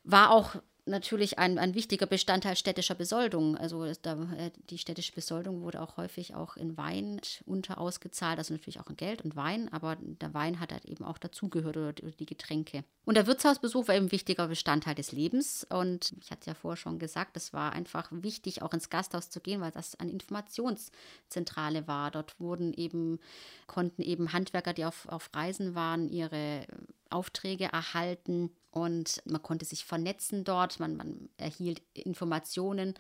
War 0.03 0.31
auch 0.31 0.57
natürlich 0.91 1.39
ein, 1.39 1.59
ein 1.59 1.75
wichtiger 1.75 2.07
Bestandteil 2.07 2.57
städtischer 2.57 2.95
Besoldung. 2.95 3.57
Also 3.57 3.91
da, 4.03 4.15
äh, 4.37 4.51
die 4.69 4.79
städtische 4.79 5.13
Besoldung 5.13 5.63
wurde 5.63 5.81
auch 5.81 5.97
häufig 5.97 6.35
auch 6.35 6.57
in 6.57 6.77
Wein 6.77 7.21
unter 7.47 7.79
ausgezahlt, 7.79 8.39
also 8.39 8.53
natürlich 8.53 8.81
auch 8.81 8.91
in 8.91 8.97
Geld 8.97 9.23
und 9.23 9.37
Wein, 9.37 9.73
aber 9.73 9.97
der 10.01 10.35
Wein 10.35 10.61
hat 10.61 10.73
halt 10.73 10.85
eben 10.85 11.05
auch 11.05 11.19
dazugehört 11.19 11.77
oder 11.77 11.93
die 11.93 12.27
Getränke. 12.27 12.85
Und 13.05 13.17
der 13.17 13.27
Wirtshausbesuch 13.27 13.89
war 13.89 13.95
eben 13.95 14.07
ein 14.07 14.13
wichtiger 14.13 14.49
Bestandteil 14.49 14.95
des 14.95 15.13
Lebens 15.13 15.67
und 15.71 16.13
ich 16.21 16.31
hatte 16.31 16.49
ja 16.49 16.55
vorher 16.55 16.77
schon 16.77 16.99
gesagt, 16.99 17.37
es 17.37 17.53
war 17.53 17.73
einfach 17.73 18.09
wichtig, 18.11 18.63
auch 18.63 18.73
ins 18.75 18.91
Gasthaus 18.91 19.31
zu 19.31 19.41
gehen, 19.41 19.61
weil 19.61 19.73
das 19.73 19.99
eine 19.99 20.11
Informationszentrale 20.11 21.87
war. 21.87 22.11
Dort 22.11 22.39
wurden 22.39 22.75
eben, 22.75 23.19
konnten 23.67 24.03
eben 24.03 24.33
Handwerker, 24.33 24.73
die 24.73 24.85
auf, 24.85 25.09
auf 25.09 25.31
Reisen 25.35 25.75
waren, 25.75 26.09
ihre 26.09 26.67
Aufträge 27.09 27.65
erhalten 27.65 28.51
und 28.71 29.23
man 29.25 29.43
konnte 29.43 29.65
sich 29.65 29.85
vernetzen 29.85 30.45
dort, 30.45 30.79
man, 30.81 30.97
man 30.97 31.29
erhielt 31.37 31.83
Informationen 31.95 32.95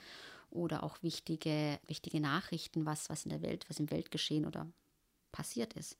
oder 0.50 0.82
auch 0.82 1.02
wichtige, 1.02 1.78
wichtige 1.86 2.20
Nachrichten, 2.20 2.86
was, 2.86 3.08
was 3.08 3.24
in 3.24 3.30
der 3.30 3.42
Welt, 3.42 3.66
was 3.68 3.78
im 3.78 3.90
Weltgeschehen 3.90 4.46
oder 4.46 4.66
passiert 5.32 5.74
ist. 5.74 5.96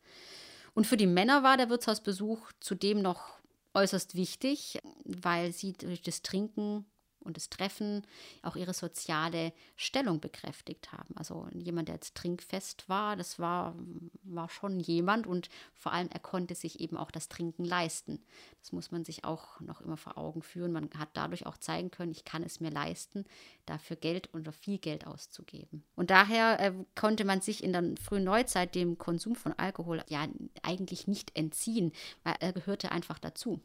Und 0.75 0.87
für 0.87 0.97
die 0.97 1.07
Männer 1.07 1.43
war 1.43 1.57
der 1.57 1.71
Wirtshausbesuch 1.71 2.51
zudem 2.61 3.03
noch 3.03 3.39
äußerst 3.75 4.15
wichtig, 4.17 4.81
weil 5.05 5.53
sie 5.53 5.73
durch 5.75 6.03
das 6.03 6.23
Trinken 6.23 6.85
und 7.21 7.37
das 7.37 7.51
Treffen 7.51 8.07
auch 8.43 8.57
ihre 8.57 8.75
soziale 8.75 9.53
Stellung 9.77 10.21
bekräftigt 10.21 10.93
haben. 10.93 11.17
Also 11.17 11.49
jemand, 11.53 11.89
der 11.89 11.97
jetzt 11.97 12.15
trinkfest 12.15 12.89
war, 12.89 13.17
das 13.17 13.39
war, 13.39 13.75
war 14.23 14.49
schon 14.49 14.81
jemand 14.81 15.27
und 15.27 15.49
vor 15.75 15.93
allem 15.93 16.09
er 16.11 16.21
konnte 16.21 16.55
sich 16.55 16.81
eben 16.81 16.97
auch 16.97 17.11
das 17.11 17.29
Trinken 17.29 17.65
leisten. 17.65 18.23
Das 18.61 18.73
muss 18.73 18.91
man 18.91 19.05
sich 19.05 19.25
auch 19.25 19.61
noch 19.61 19.81
immer 19.81 19.97
vor 19.97 20.19
Augen 20.19 20.43
führen. 20.43 20.73
Man 20.73 20.91
hat 20.97 21.11
dadurch 21.15 21.47
auch 21.47 21.59
zeigen 21.59 21.91
können, 21.91 22.13
ich 22.13 22.25
kann 22.25 22.43
es 22.43 22.61
mir 22.61 22.71
leisten, 22.71 23.25
dafür 23.67 23.97
Geld 23.97 24.35
oder 24.35 24.53
viel 24.53 24.79
Geld 24.79 25.07
auszugeben. 25.07 25.85
Und 25.97 26.11
daher 26.11 26.61
äh, 26.61 26.73
konnte 26.95 27.25
man 27.25 27.41
sich 27.41 27.63
in 27.63 27.73
der 27.73 27.95
frühen 28.03 28.25
Neuzeit 28.25 28.75
dem 28.75 28.99
Konsum 28.99 29.35
von 29.35 29.53
Alkohol 29.53 30.03
ja 30.09 30.27
eigentlich 30.63 31.07
nicht 31.07 31.37
entziehen, 31.37 31.93
weil 32.25 32.37
er 32.41 32.53
gehörte 32.53 32.93
einfach 32.93 33.19
dazu 33.19 33.61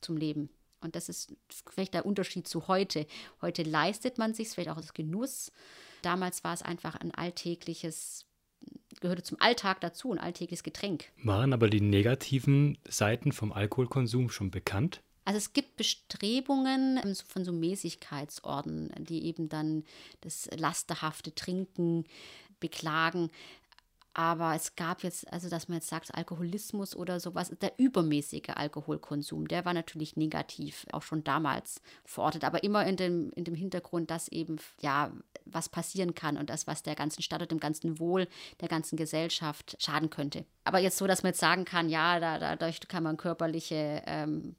zum 0.00 0.16
Leben. 0.16 0.50
Und 0.80 0.96
das 0.96 1.08
ist 1.08 1.34
vielleicht 1.68 1.94
der 1.94 2.06
Unterschied 2.06 2.48
zu 2.48 2.68
heute. 2.68 3.06
Heute 3.42 3.62
leistet 3.62 4.18
man 4.18 4.34
sich 4.34 4.48
vielleicht 4.48 4.70
auch 4.70 4.76
als 4.76 4.94
Genuss. 4.94 5.52
Damals 6.02 6.44
war 6.44 6.54
es 6.54 6.62
einfach 6.62 6.94
ein 6.94 7.14
alltägliches, 7.14 8.26
gehörte 9.00 9.22
zum 9.22 9.40
Alltag 9.40 9.80
dazu, 9.80 10.12
ein 10.12 10.18
alltägliches 10.18 10.62
Getränk. 10.62 11.06
Waren 11.22 11.52
aber 11.52 11.68
die 11.68 11.80
negativen 11.80 12.78
Seiten 12.88 13.32
vom 13.32 13.52
Alkoholkonsum 13.52 14.30
schon 14.30 14.50
bekannt? 14.50 15.02
Also 15.24 15.36
es 15.36 15.52
gibt 15.52 15.76
Bestrebungen 15.76 16.98
ähm, 17.04 17.14
von 17.14 17.44
so 17.44 17.52
Mäßigkeitsorden, 17.52 18.90
die 18.98 19.24
eben 19.24 19.48
dann 19.48 19.84
das 20.22 20.48
lasterhafte 20.56 21.34
Trinken 21.34 22.04
beklagen. 22.58 23.30
Aber 24.12 24.54
es 24.56 24.74
gab 24.74 25.04
jetzt, 25.04 25.32
also 25.32 25.48
dass 25.48 25.68
man 25.68 25.76
jetzt 25.76 25.88
sagt, 25.88 26.14
Alkoholismus 26.14 26.96
oder 26.96 27.20
sowas, 27.20 27.54
der 27.60 27.72
übermäßige 27.78 28.50
Alkoholkonsum, 28.54 29.46
der 29.46 29.64
war 29.64 29.72
natürlich 29.72 30.16
negativ, 30.16 30.84
auch 30.92 31.02
schon 31.02 31.22
damals 31.22 31.80
verortet, 32.04 32.42
aber 32.42 32.64
immer 32.64 32.84
in 32.86 32.96
dem, 32.96 33.30
in 33.36 33.44
dem 33.44 33.54
Hintergrund, 33.54 34.10
dass 34.10 34.28
eben, 34.28 34.56
ja, 34.80 35.12
was 35.44 35.68
passieren 35.68 36.14
kann 36.14 36.36
und 36.36 36.50
das, 36.50 36.66
was 36.66 36.82
der 36.82 36.96
ganzen 36.96 37.22
Stadt 37.22 37.42
und 37.42 37.52
dem 37.52 37.60
ganzen 37.60 38.00
Wohl 38.00 38.26
der 38.60 38.68
ganzen 38.68 38.96
Gesellschaft 38.96 39.76
schaden 39.78 40.10
könnte. 40.10 40.44
Aber 40.70 40.78
jetzt 40.78 40.98
so, 40.98 41.08
dass 41.08 41.24
man 41.24 41.30
jetzt 41.30 41.40
sagen 41.40 41.64
kann, 41.64 41.88
ja, 41.88 42.20
da, 42.20 42.38
dadurch 42.38 42.78
kann 42.86 43.02
man 43.02 43.16
körperliche 43.16 44.04
ähm, 44.06 44.54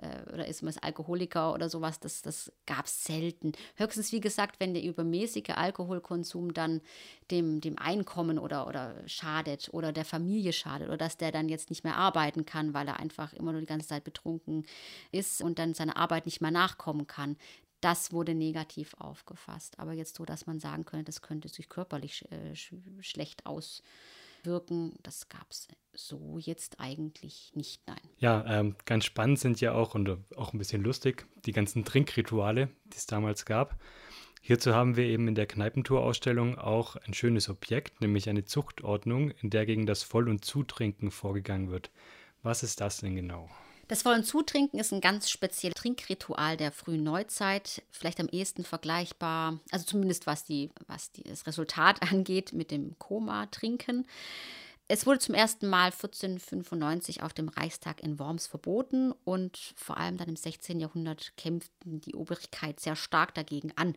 äh, 0.00 0.32
oder 0.32 0.46
ist 0.46 0.62
man 0.62 0.72
Alkoholiker 0.80 1.52
oder 1.52 1.68
sowas, 1.68 2.00
das, 2.00 2.22
das 2.22 2.50
gab 2.64 2.86
es 2.86 3.04
selten. 3.04 3.52
Höchstens, 3.76 4.10
wie 4.10 4.20
gesagt, 4.20 4.58
wenn 4.58 4.72
der 4.72 4.82
übermäßige 4.82 5.50
Alkoholkonsum 5.50 6.54
dann 6.54 6.80
dem, 7.30 7.60
dem 7.60 7.78
Einkommen 7.78 8.38
oder, 8.38 8.68
oder 8.68 9.06
schadet 9.06 9.68
oder 9.74 9.92
der 9.92 10.06
Familie 10.06 10.54
schadet 10.54 10.88
oder 10.88 10.96
dass 10.96 11.18
der 11.18 11.30
dann 11.30 11.50
jetzt 11.50 11.68
nicht 11.68 11.84
mehr 11.84 11.98
arbeiten 11.98 12.46
kann, 12.46 12.72
weil 12.72 12.88
er 12.88 12.98
einfach 12.98 13.34
immer 13.34 13.52
nur 13.52 13.60
die 13.60 13.66
ganze 13.66 13.88
Zeit 13.88 14.04
betrunken 14.04 14.64
ist 15.12 15.42
und 15.42 15.58
dann 15.58 15.74
seiner 15.74 15.98
Arbeit 15.98 16.24
nicht 16.24 16.40
mehr 16.40 16.52
nachkommen 16.52 17.06
kann. 17.06 17.36
Das 17.82 18.14
wurde 18.14 18.34
negativ 18.34 18.94
aufgefasst. 18.94 19.78
Aber 19.78 19.92
jetzt 19.92 20.16
so, 20.16 20.24
dass 20.24 20.46
man 20.46 20.58
sagen 20.58 20.86
könnte, 20.86 21.04
das 21.04 21.20
könnte 21.20 21.48
sich 21.48 21.68
körperlich 21.68 22.24
äh, 22.32 22.56
sch 22.56 22.72
schlecht 23.02 23.44
aus 23.44 23.82
wirken. 24.46 24.94
Das 25.02 25.28
gab 25.28 25.50
es 25.50 25.68
so 25.92 26.38
jetzt 26.38 26.80
eigentlich 26.80 27.52
nicht, 27.54 27.82
nein. 27.86 28.00
Ja, 28.18 28.44
ähm, 28.46 28.76
ganz 28.84 29.04
spannend 29.04 29.38
sind 29.38 29.60
ja 29.60 29.72
auch 29.72 29.94
und 29.94 30.08
auch 30.36 30.52
ein 30.52 30.58
bisschen 30.58 30.82
lustig 30.82 31.26
die 31.44 31.52
ganzen 31.52 31.84
Trinkrituale, 31.84 32.68
die 32.86 32.96
es 32.96 33.06
damals 33.06 33.44
gab. 33.44 33.78
Hierzu 34.42 34.74
haben 34.74 34.96
wir 34.96 35.04
eben 35.04 35.28
in 35.28 35.34
der 35.34 35.46
Kneipentour-Ausstellung 35.46 36.56
auch 36.56 36.96
ein 36.96 37.12
schönes 37.12 37.50
Objekt, 37.50 38.00
nämlich 38.00 38.28
eine 38.28 38.44
Zuchtordnung, 38.44 39.30
in 39.42 39.50
der 39.50 39.66
gegen 39.66 39.84
das 39.84 40.02
Voll- 40.02 40.30
und 40.30 40.44
Zutrinken 40.44 41.10
vorgegangen 41.10 41.70
wird. 41.70 41.90
Was 42.42 42.62
ist 42.62 42.80
das 42.80 42.98
denn 42.98 43.16
genau? 43.16 43.50
Das 43.90 44.04
Wollen 44.04 44.22
zutrinken 44.22 44.78
ist 44.78 44.92
ein 44.92 45.00
ganz 45.00 45.28
spezielles 45.28 45.74
Trinkritual 45.74 46.56
der 46.56 46.70
frühen 46.70 47.02
Neuzeit, 47.02 47.82
vielleicht 47.90 48.20
am 48.20 48.28
ehesten 48.28 48.62
vergleichbar, 48.62 49.58
also 49.72 49.84
zumindest 49.84 50.28
was, 50.28 50.44
die, 50.44 50.70
was 50.86 51.10
die, 51.10 51.24
das 51.24 51.44
Resultat 51.48 52.00
angeht 52.12 52.52
mit 52.52 52.70
dem 52.70 52.96
Koma-Trinken. 53.00 54.06
Es 54.86 55.06
wurde 55.06 55.18
zum 55.18 55.34
ersten 55.34 55.66
Mal 55.66 55.86
1495 55.86 57.24
auf 57.24 57.32
dem 57.32 57.48
Reichstag 57.48 58.00
in 58.00 58.20
Worms 58.20 58.46
verboten 58.46 59.12
und 59.24 59.58
vor 59.74 59.96
allem 59.96 60.18
dann 60.18 60.28
im 60.28 60.36
16. 60.36 60.78
Jahrhundert 60.78 61.36
kämpften 61.36 62.00
die 62.00 62.14
Obrigkeit 62.14 62.78
sehr 62.78 62.94
stark 62.94 63.34
dagegen 63.34 63.72
an. 63.74 63.96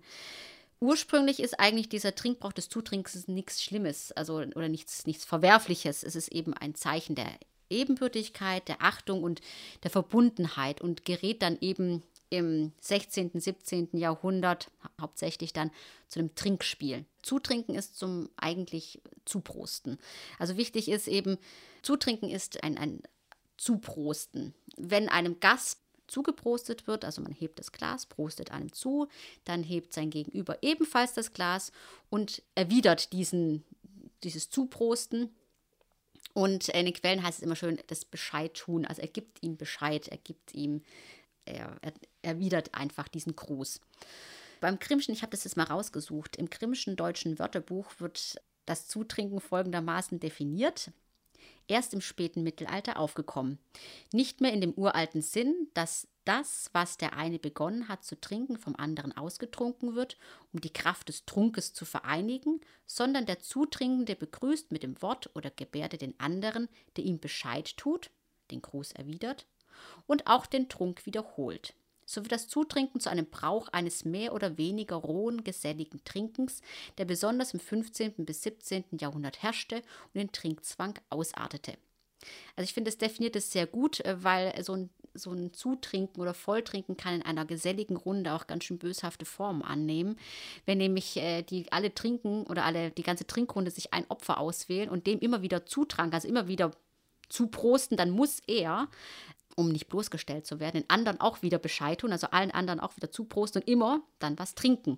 Ursprünglich 0.80 1.40
ist 1.40 1.60
eigentlich 1.60 1.88
dieser 1.88 2.16
Trinkbrauch 2.16 2.54
des 2.54 2.68
Zutrinkens 2.68 3.28
nichts 3.28 3.62
Schlimmes, 3.62 4.12
also 4.14 4.38
oder 4.38 4.70
nichts, 4.70 5.06
nichts 5.06 5.24
Verwerfliches. 5.24 6.04
Es 6.04 6.16
ist 6.16 6.30
eben 6.30 6.56
ein 6.56 6.74
Zeichen 6.74 7.14
der 7.14 7.28
Ebenbürtigkeit, 7.74 8.68
der 8.68 8.82
Achtung 8.82 9.24
und 9.24 9.42
der 9.84 9.92
Verbundenheit 9.92 10.82
und 10.82 11.06
gerät 11.06 11.42
dann 11.42 11.58
eben 11.62 12.04
im 12.30 12.72
16., 12.80 13.32
17. 13.36 13.90
Jahrhundert 13.94 14.72
hauptsächlich 15.00 15.54
dann 15.54 15.70
zu 16.08 16.20
einem 16.20 16.34
Trinkspiel. 16.34 17.06
Zutrinken 17.22 17.76
ist 17.76 17.98
zum 17.98 18.30
eigentlich 18.38 19.02
Zuprosten. 19.26 20.00
Also 20.40 20.58
wichtig 20.58 20.90
ist 20.90 21.08
eben, 21.08 21.38
Zutrinken 21.84 22.30
ist 22.30 22.64
ein, 22.64 22.78
ein 22.78 23.04
Zuprosten. 23.58 24.56
Wenn 24.78 25.10
einem 25.10 25.40
Gast 25.40 25.80
zugeprostet 26.08 26.88
wird, 26.88 27.06
also 27.06 27.22
man 27.22 27.34
hebt 27.34 27.60
das 27.60 27.72
Glas, 27.72 28.08
prostet 28.08 28.52
einem 28.52 28.74
zu, 28.74 29.08
dann 29.46 29.64
hebt 29.64 29.94
sein 29.94 30.10
Gegenüber 30.10 30.58
ebenfalls 30.62 31.14
das 31.14 31.34
Glas 31.34 31.72
und 32.10 32.42
erwidert 32.56 33.14
diesen, 33.14 33.64
dieses 34.24 34.50
Zuprosten 34.50 35.30
und 36.34 36.70
in 36.70 36.86
den 36.86 36.94
Quellen 36.94 37.24
heißt 37.24 37.40
es 37.40 37.44
immer 37.44 37.56
schön, 37.56 37.80
das 37.88 38.06
Bescheid 38.06 38.54
tun. 38.54 38.86
Also 38.86 39.02
er 39.02 39.08
gibt 39.08 39.44
ihm 39.44 39.58
Bescheid, 39.58 40.08
er 40.08 40.18
gibt 40.18 40.54
ihm, 40.54 40.82
er, 41.46 41.78
er 41.82 41.94
erwidert 42.22 42.74
einfach 42.74 43.08
diesen 43.08 43.36
Gruß. 43.36 43.80
Beim 44.60 44.80
Grimmschen, 44.80 45.14
ich 45.14 45.22
habe 45.22 45.32
das 45.32 45.44
jetzt 45.44 45.58
mal 45.58 45.66
rausgesucht, 45.66 46.38
im 46.38 46.50
Grimmschen 46.50 46.96
deutschen 46.96 47.38
Wörterbuch 47.38 47.92
wird 48.00 48.42
das 48.66 48.88
Zutrinken 48.88 49.42
folgendermaßen 49.42 50.20
definiert 50.20 50.92
erst 51.68 51.94
im 51.94 52.02
späten 52.02 52.44
Mittelalter 52.44 52.98
aufgekommen. 52.98 53.60
Nicht 54.12 54.42
mehr 54.42 54.54
in 54.54 54.62
dem 54.62 54.74
uralten 54.74 55.22
Sinn, 55.22 55.68
dass 55.74 56.08
das, 56.26 56.70
was 56.74 56.98
der 56.98 57.14
eine 57.18 57.40
begonnen 57.40 57.88
hat 57.88 58.04
zu 58.04 58.20
trinken, 58.20 58.58
vom 58.58 58.76
anderen 58.76 59.16
ausgetrunken 59.16 59.96
wird, 59.96 60.18
um 60.52 60.62
die 60.62 60.74
Kraft 60.74 61.10
des 61.10 61.26
Trunkes 61.26 61.74
zu 61.74 61.86
vereinigen, 61.86 62.62
sondern 62.86 63.26
der 63.26 63.40
Zutrinkende 63.40 64.16
begrüßt 64.16 64.72
mit 64.72 64.84
dem 64.84 65.02
Wort 65.02 65.30
oder 65.36 65.52
Gebärde 65.52 65.98
den 65.98 66.20
anderen, 66.20 66.70
der 66.96 67.04
ihm 67.04 67.20
Bescheid 67.20 67.76
tut, 67.78 68.10
den 68.52 68.62
Gruß 68.62 68.94
erwidert, 68.94 69.48
und 70.06 70.28
auch 70.28 70.46
den 70.46 70.70
Trunk 70.70 71.06
wiederholt 71.06 71.74
so 72.06 72.22
wird 72.22 72.32
das 72.32 72.48
Zutrinken 72.48 73.00
zu 73.00 73.10
einem 73.10 73.26
Brauch 73.26 73.70
eines 73.70 74.06
mehr 74.06 74.34
oder 74.34 74.58
weniger 74.58 74.96
rohen, 74.96 75.44
geselligen 75.44 76.04
Trinkens, 76.04 76.62
der 76.98 77.06
besonders 77.06 77.54
im 77.54 77.60
15. 77.60 78.26
bis 78.26 78.44
17. 78.44 78.86
Jahrhundert 79.00 79.42
herrschte 79.42 79.78
und 79.78 80.16
den 80.16 80.32
Trinkzwang 80.32 81.00
ausartete. 81.10 81.74
Also 82.56 82.66
ich 82.66 82.74
finde, 82.74 82.90
es 82.90 82.98
definiert 82.98 83.36
es 83.36 83.52
sehr 83.52 83.68
gut, 83.68 84.00
äh, 84.02 84.24
weil 84.24 84.64
so 84.64 84.74
ein, 84.74 84.90
so 85.14 85.32
ein 85.32 85.54
Zutrinken 85.54 86.22
oder 86.22 86.34
Volltrinken 86.34 86.98
kann 86.98 87.16
in 87.16 87.22
einer 87.22 87.46
geselligen 87.46 87.96
Runde 87.96 88.34
auch 88.34 88.48
ganz 88.48 88.64
schön 88.64 88.80
böshafte 88.80 89.26
Formen 89.26 89.62
annehmen. 89.62 90.18
Wenn 90.66 90.78
nämlich 90.78 91.18
äh, 91.18 91.44
die 91.44 91.72
alle 91.72 91.94
trinken 91.94 92.44
oder 92.44 92.66
alle 92.66 92.92
die 92.92 93.04
ganze 93.04 93.28
Trinkrunde 93.28 93.72
sich 93.72 93.94
ein 93.94 94.06
Opfer 94.10 94.38
auswählen 94.40 94.90
und 94.90 95.08
dem 95.08 95.20
immer 95.20 95.42
wieder 95.42 95.66
zutranken, 95.66 96.16
also 96.16 96.28
immer 96.28 96.48
wieder 96.48 96.72
zuprosten, 97.30 97.98
dann 97.98 98.12
muss 98.12 98.42
er 98.48 98.90
um 99.56 99.70
nicht 99.70 99.88
bloßgestellt 99.88 100.46
zu 100.48 100.60
werden, 100.60 100.82
den 100.82 100.90
anderen 100.90 101.20
auch 101.20 101.42
wieder 101.44 101.60
Bescheid 101.60 102.00
tun, 102.00 102.12
also 102.12 102.28
allen 102.32 102.50
anderen 102.52 102.80
auch 102.80 102.96
wieder 102.96 103.12
zuprosten 103.12 103.62
und 103.62 103.68
immer 103.68 104.02
dann 104.20 104.38
was 104.40 104.56
trinken. 104.56 104.98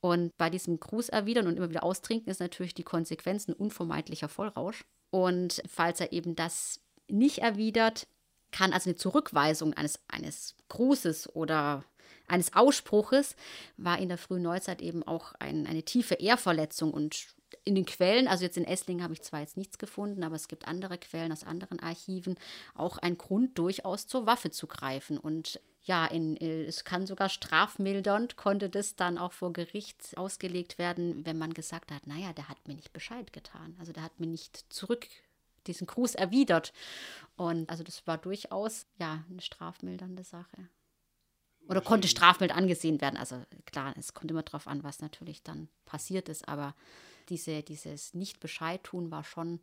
Und 0.00 0.36
bei 0.38 0.50
diesem 0.50 0.78
Gruß 0.78 1.08
erwidern 1.08 1.48
und 1.48 1.56
immer 1.56 1.70
wieder 1.70 1.82
austrinken 1.82 2.30
ist 2.30 2.40
natürlich 2.40 2.74
die 2.74 2.84
Konsequenz 2.84 3.48
ein 3.48 3.54
unvermeidlicher 3.54 4.28
Vollrausch. 4.28 4.84
Und 5.10 5.62
falls 5.68 6.00
er 6.00 6.12
eben 6.12 6.36
das 6.36 6.80
nicht 7.08 7.38
erwidert, 7.38 8.06
kann 8.50 8.72
also 8.72 8.90
eine 8.90 8.96
Zurückweisung 8.96 9.74
eines, 9.74 10.00
eines 10.08 10.54
Grußes 10.68 11.34
oder 11.34 11.84
eines 12.26 12.54
Ausspruches 12.54 13.36
war 13.76 13.98
in 13.98 14.08
der 14.08 14.18
frühen 14.18 14.42
Neuzeit 14.42 14.82
eben 14.82 15.02
auch 15.02 15.32
ein, 15.38 15.66
eine 15.66 15.82
tiefe 15.82 16.14
Ehrverletzung 16.14 16.92
und 16.92 17.28
in 17.64 17.74
den 17.74 17.86
Quellen, 17.86 18.28
also 18.28 18.44
jetzt 18.44 18.56
in 18.56 18.64
Esslingen 18.64 19.02
habe 19.02 19.14
ich 19.14 19.22
zwar 19.22 19.40
jetzt 19.40 19.56
nichts 19.56 19.78
gefunden, 19.78 20.22
aber 20.22 20.36
es 20.36 20.48
gibt 20.48 20.68
andere 20.68 20.98
Quellen 20.98 21.32
aus 21.32 21.44
anderen 21.44 21.80
Archiven, 21.80 22.36
auch 22.74 22.98
ein 22.98 23.16
Grund 23.16 23.58
durchaus 23.58 24.06
zur 24.06 24.26
Waffe 24.26 24.50
zu 24.50 24.66
greifen. 24.66 25.18
Und 25.18 25.60
ja, 25.82 26.06
in, 26.06 26.36
äh, 26.36 26.64
es 26.64 26.84
kann 26.84 27.06
sogar 27.06 27.28
strafmildernd, 27.28 28.36
konnte 28.36 28.68
das 28.68 28.96
dann 28.96 29.18
auch 29.18 29.32
vor 29.32 29.52
Gericht 29.52 30.16
ausgelegt 30.16 30.78
werden, 30.78 31.24
wenn 31.24 31.38
man 31.38 31.54
gesagt 31.54 31.90
hat, 31.90 32.06
naja, 32.06 32.32
der 32.32 32.48
hat 32.48 32.68
mir 32.68 32.74
nicht 32.74 32.92
Bescheid 32.92 33.32
getan. 33.32 33.74
Also 33.78 33.92
der 33.92 34.02
hat 34.02 34.20
mir 34.20 34.26
nicht 34.26 34.66
zurück 34.68 35.06
diesen 35.68 35.86
Gruß 35.86 36.14
erwidert. 36.14 36.72
Und 37.36 37.68
also 37.70 37.84
das 37.84 38.06
war 38.06 38.18
durchaus 38.18 38.86
ja 38.98 39.24
eine 39.30 39.40
strafmildernde 39.40 40.24
Sache. 40.24 40.68
Oder 41.68 41.82
konnte 41.82 42.08
strafmild 42.08 42.50
angesehen 42.50 43.00
werden. 43.00 43.18
Also 43.18 43.44
klar, 43.66 43.94
es 43.98 44.14
kommt 44.14 44.30
immer 44.30 44.42
darauf 44.42 44.66
an, 44.66 44.82
was 44.84 45.00
natürlich 45.00 45.42
dann 45.42 45.68
passiert 45.84 46.28
ist, 46.30 46.48
aber 46.48 46.74
diese, 47.28 47.62
dieses 47.62 48.14
Nicht-Bescheid 48.14 48.82
tun 48.82 49.10
war 49.10 49.22
schon 49.22 49.60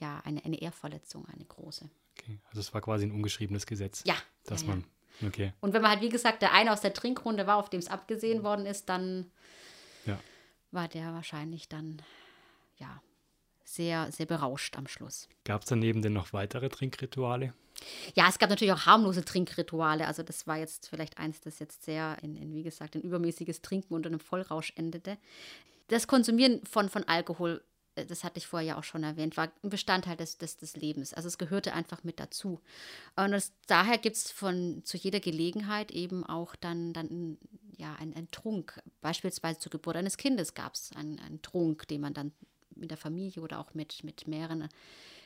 ja 0.00 0.20
eine, 0.24 0.44
eine 0.44 0.60
Ehrverletzung, 0.60 1.26
eine 1.26 1.44
große. 1.44 1.90
Okay, 2.18 2.40
also 2.48 2.60
es 2.60 2.72
war 2.72 2.80
quasi 2.80 3.04
ein 3.04 3.12
ungeschriebenes 3.12 3.66
Gesetz. 3.66 4.02
Ja. 4.06 4.16
Dass 4.44 4.62
ja, 4.62 4.68
man, 4.68 4.84
okay. 5.26 5.52
Und 5.60 5.74
wenn 5.74 5.82
man 5.82 5.90
halt, 5.90 6.00
wie 6.00 6.08
gesagt, 6.08 6.40
der 6.40 6.52
eine 6.52 6.72
aus 6.72 6.80
der 6.80 6.94
Trinkrunde 6.94 7.46
war, 7.46 7.56
auf 7.56 7.68
dem 7.68 7.80
es 7.80 7.88
abgesehen 7.88 8.42
worden 8.42 8.64
ist, 8.64 8.88
dann 8.88 9.30
ja. 10.06 10.18
war 10.70 10.88
der 10.88 11.12
wahrscheinlich 11.12 11.68
dann, 11.68 12.00
ja, 12.78 13.02
sehr, 13.66 14.10
sehr 14.12 14.26
berauscht 14.26 14.76
am 14.76 14.86
Schluss. 14.86 15.28
Gab 15.44 15.62
es 15.62 15.68
daneben 15.68 16.02
denn 16.02 16.12
noch 16.12 16.32
weitere 16.32 16.68
Trinkrituale? 16.68 17.52
Ja, 18.14 18.28
es 18.28 18.38
gab 18.38 18.50
natürlich 18.50 18.72
auch 18.72 18.86
harmlose 18.86 19.24
Trinkrituale. 19.24 20.06
Also 20.06 20.22
das 20.22 20.46
war 20.46 20.56
jetzt 20.56 20.88
vielleicht 20.88 21.18
eins, 21.18 21.40
das 21.40 21.58
jetzt 21.58 21.84
sehr 21.84 22.16
in, 22.22 22.36
in 22.36 22.54
wie 22.54 22.62
gesagt, 22.62 22.94
ein 22.94 23.02
übermäßiges 23.02 23.62
Trinken 23.62 23.94
unter 23.94 24.08
einem 24.08 24.20
Vollrausch 24.20 24.72
endete. 24.76 25.18
Das 25.88 26.06
Konsumieren 26.06 26.64
von, 26.64 26.88
von 26.88 27.04
Alkohol, 27.04 27.62
äh, 27.96 28.06
das 28.06 28.24
hatte 28.24 28.38
ich 28.38 28.46
vorher 28.46 28.68
ja 28.68 28.78
auch 28.78 28.84
schon 28.84 29.02
erwähnt, 29.02 29.36
war 29.36 29.50
ein 29.62 29.70
Bestandteil 29.70 30.16
des, 30.16 30.38
des, 30.38 30.56
des 30.56 30.76
Lebens. 30.76 31.12
Also 31.12 31.28
es 31.28 31.38
gehörte 31.38 31.74
einfach 31.74 32.02
mit 32.02 32.18
dazu. 32.18 32.60
Und 33.16 33.32
das, 33.32 33.52
daher 33.66 33.98
gibt 33.98 34.16
es 34.16 34.30
von 34.30 34.82
zu 34.84 34.96
jeder 34.96 35.20
Gelegenheit 35.20 35.90
eben 35.90 36.24
auch 36.24 36.56
dann, 36.56 36.92
dann 36.92 37.36
ja, 37.76 37.94
einen, 37.96 38.14
einen 38.14 38.30
Trunk. 38.30 38.80
Beispielsweise 39.00 39.58
zur 39.58 39.70
Geburt 39.70 39.96
eines 39.96 40.16
Kindes 40.16 40.54
gab 40.54 40.74
es 40.74 40.92
einen, 40.96 41.18
einen 41.20 41.42
Trunk, 41.42 41.86
den 41.88 42.00
man 42.00 42.14
dann 42.14 42.32
mit 42.76 42.90
der 42.90 42.98
Familie 42.98 43.42
oder 43.42 43.58
auch 43.58 43.74
mit, 43.74 44.04
mit 44.04 44.26
mehreren 44.26 44.68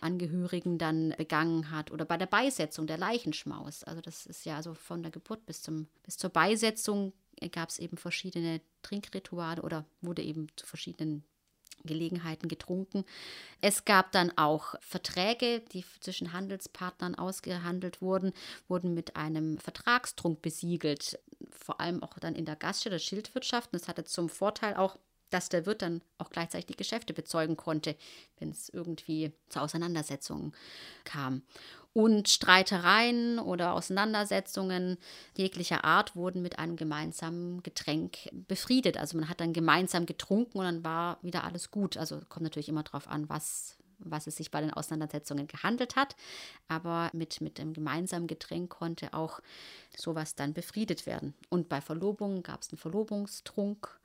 Angehörigen 0.01 0.79
dann 0.79 1.15
begangen 1.17 1.71
hat 1.71 1.91
oder 1.91 2.05
bei 2.05 2.17
der 2.17 2.27
Beisetzung 2.27 2.87
der 2.87 2.99
Leichenschmaus. 2.99 3.85
Also 3.85 4.01
das 4.01 4.27
ist 4.27 4.45
ja 4.47 4.57
also 4.57 4.75
von 4.75 5.03
der 5.03 5.13
Geburt 5.13 5.45
bis, 5.47 5.63
zum, 5.63 5.89
bis 6.03 6.17
zur 6.17 6.31
Beisetzung 6.31 7.13
gab 7.53 7.71
es 7.71 7.79
eben 7.79 7.97
verschiedene 7.97 8.61
Trinkrituale 8.83 9.63
oder 9.63 9.85
wurde 10.03 10.23
eben 10.23 10.49
zu 10.57 10.67
verschiedenen 10.67 11.25
Gelegenheiten 11.85 12.49
getrunken. 12.49 13.05
Es 13.61 13.85
gab 13.85 14.13
dann 14.13 14.37
auch 14.37 14.75
Verträge, 14.81 15.61
die 15.73 15.85
zwischen 16.01 16.33
Handelspartnern 16.33 17.15
ausgehandelt 17.15 18.03
wurden, 18.03 18.33
wurden 18.69 18.95
mit 18.95 19.17
einem 19.17 19.59
Vertragstrunk 19.59 20.43
besiegelt, 20.43 21.19
vor 21.51 21.81
allem 21.81 22.03
auch 22.03 22.19
dann 22.19 22.35
in 22.35 22.45
der 22.45 22.57
Gaststätte, 22.57 22.97
der 22.97 23.01
Schildwirtschaft. 23.01 23.73
Und 23.73 23.81
das 23.81 23.89
hatte 23.89 24.05
zum 24.05 24.29
Vorteil 24.29 24.77
auch, 24.77 24.99
dass 25.31 25.49
der 25.49 25.67
Wirt 25.67 25.83
dann 25.83 26.03
auch 26.19 26.31
gleichzeitig 26.31 26.67
die 26.67 26.77
Geschäfte 26.77 27.15
bezeugen 27.15 27.57
konnte, 27.57 27.97
wenn 28.39 28.51
es 28.51 28.69
irgendwie 28.69 29.33
zu 29.49 29.61
Auseinandersetzungen 29.61 30.53
kam. 31.05 31.43
Und 31.93 32.29
Streitereien 32.29 33.41
oder 33.41 33.73
Auseinandersetzungen 33.75 34.97
jeglicher 35.37 35.85
Art 35.85 36.15
wurden 36.15 36.41
mit 36.41 36.59
einem 36.59 36.77
gemeinsamen 36.77 37.65
Getränk 37.65 38.29
befriedet. 38.33 38.97
Also 38.97 39.19
man 39.19 39.29
hat 39.29 39.41
dann 39.41 39.53
gemeinsam 39.53 40.07
getrunken 40.07 40.59
und 40.59 40.65
dann 40.65 40.85
war 40.85 41.19
wieder 41.23 41.43
alles 41.43 41.73
gut. 41.73 41.97
Also 41.97 42.21
kommt 42.29 42.45
natürlich 42.45 42.69
immer 42.69 42.85
darauf 42.85 43.09
an, 43.09 43.29
was, 43.29 43.77
was 43.99 44.29
es 44.29 44.37
sich 44.37 44.53
bei 44.53 44.61
den 44.61 44.73
Auseinandersetzungen 44.73 45.49
gehandelt 45.49 45.97
hat. 45.97 46.15
Aber 46.69 47.11
mit, 47.13 47.41
mit 47.41 47.59
dem 47.59 47.73
gemeinsamen 47.73 48.29
Getränk 48.29 48.71
konnte 48.71 49.13
auch 49.13 49.41
sowas 49.97 50.37
dann 50.37 50.55
befriedet 50.55 51.07
werden. 51.07 51.35
Und 51.49 51.69
bei 51.69 51.81
Verlobungen 51.81 52.45
gab 52.45 52.63
es 52.63 52.71
einen 52.71 52.79
Verlobungstrunk. 52.79 53.99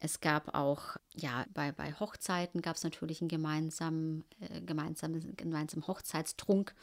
Es 0.00 0.20
gab 0.20 0.54
auch, 0.54 0.96
ja, 1.14 1.44
bei, 1.52 1.72
bei 1.72 1.92
Hochzeiten 1.92 2.62
gab 2.62 2.76
es 2.76 2.84
natürlich 2.84 3.20
einen 3.20 3.28
gemeinsamen, 3.28 4.24
äh, 4.40 4.60
gemeinsamen, 4.60 5.36
gemeinsamen 5.36 5.86
Hochzeitstrunk. 5.86 6.74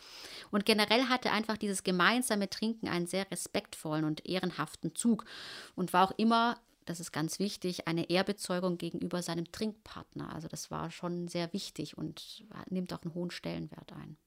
Und 0.51 0.65
generell 0.65 1.05
hatte 1.05 1.31
einfach 1.31 1.57
dieses 1.57 1.83
gemeinsame 1.83 2.49
Trinken 2.49 2.87
einen 2.89 3.07
sehr 3.07 3.29
respektvollen 3.31 4.03
und 4.03 4.25
ehrenhaften 4.25 4.95
Zug 4.95 5.25
und 5.75 5.93
war 5.93 6.09
auch 6.09 6.17
immer, 6.17 6.59
das 6.85 6.99
ist 6.99 7.11
ganz 7.11 7.39
wichtig, 7.39 7.87
eine 7.87 8.09
Ehrbezeugung 8.09 8.77
gegenüber 8.77 9.21
seinem 9.21 9.51
Trinkpartner. 9.51 10.33
Also 10.33 10.47
das 10.47 10.69
war 10.69 10.91
schon 10.91 11.27
sehr 11.27 11.51
wichtig 11.53 11.97
und 11.97 12.45
nimmt 12.69 12.93
auch 12.93 13.01
einen 13.01 13.13
hohen 13.13 13.31
Stellenwert 13.31 13.93
ein. 13.93 14.17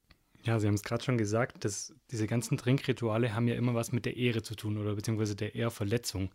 Ja, 0.43 0.59
Sie 0.59 0.67
haben 0.67 0.75
es 0.75 0.83
gerade 0.83 1.03
schon 1.03 1.17
gesagt, 1.17 1.65
dass 1.65 1.93
diese 2.11 2.25
ganzen 2.25 2.57
Trinkrituale 2.57 3.33
haben 3.33 3.47
ja 3.47 3.55
immer 3.55 3.75
was 3.75 3.91
mit 3.91 4.05
der 4.05 4.17
Ehre 4.17 4.41
zu 4.41 4.55
tun 4.55 4.77
oder 4.77 4.95
beziehungsweise 4.95 5.35
der 5.35 5.55
Ehrverletzung. 5.55 6.33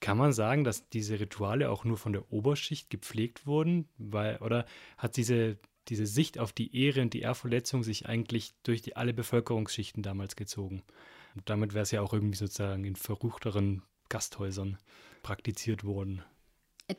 Kann 0.00 0.18
man 0.18 0.32
sagen, 0.32 0.64
dass 0.64 0.88
diese 0.88 1.18
Rituale 1.18 1.70
auch 1.70 1.84
nur 1.84 1.96
von 1.96 2.12
der 2.12 2.30
Oberschicht 2.30 2.90
gepflegt 2.90 3.46
wurden? 3.46 3.88
Weil, 3.96 4.36
oder 4.38 4.66
hat 4.98 5.16
diese, 5.16 5.58
diese 5.88 6.06
Sicht 6.06 6.38
auf 6.38 6.52
die 6.52 6.76
Ehre 6.76 7.00
und 7.02 7.14
die 7.14 7.20
Ehrverletzung 7.20 7.82
sich 7.82 8.06
eigentlich 8.06 8.54
durch 8.62 8.82
die, 8.82 8.96
alle 8.96 9.14
Bevölkerungsschichten 9.14 10.02
damals 10.02 10.36
gezogen? 10.36 10.82
Und 11.34 11.48
damit 11.48 11.74
wäre 11.74 11.82
es 11.82 11.90
ja 11.90 12.02
auch 12.02 12.12
irgendwie 12.12 12.36
sozusagen 12.36 12.84
in 12.84 12.96
verruchteren 12.96 13.82
Gasthäusern 14.08 14.78
praktiziert 15.22 15.84
worden. 15.84 16.22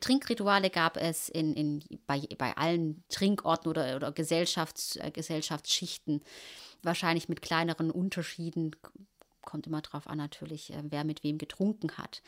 Trinkrituale 0.00 0.68
gab 0.68 0.96
es 0.96 1.28
in, 1.28 1.54
in, 1.54 1.82
bei, 2.06 2.20
bei 2.36 2.56
allen 2.56 3.02
Trinkorten 3.08 3.70
oder, 3.70 3.96
oder 3.96 4.12
Gesellschafts, 4.12 4.96
äh, 4.96 5.10
Gesellschaftsschichten, 5.10 6.22
wahrscheinlich 6.82 7.28
mit 7.28 7.40
kleineren 7.40 7.90
Unterschieden. 7.90 8.76
Kommt 9.42 9.66
immer 9.66 9.80
darauf 9.80 10.06
an, 10.06 10.18
natürlich, 10.18 10.74
äh, 10.74 10.82
wer 10.90 11.04
mit 11.04 11.24
wem 11.24 11.38
getrunken 11.38 11.96
hat. 11.96 12.22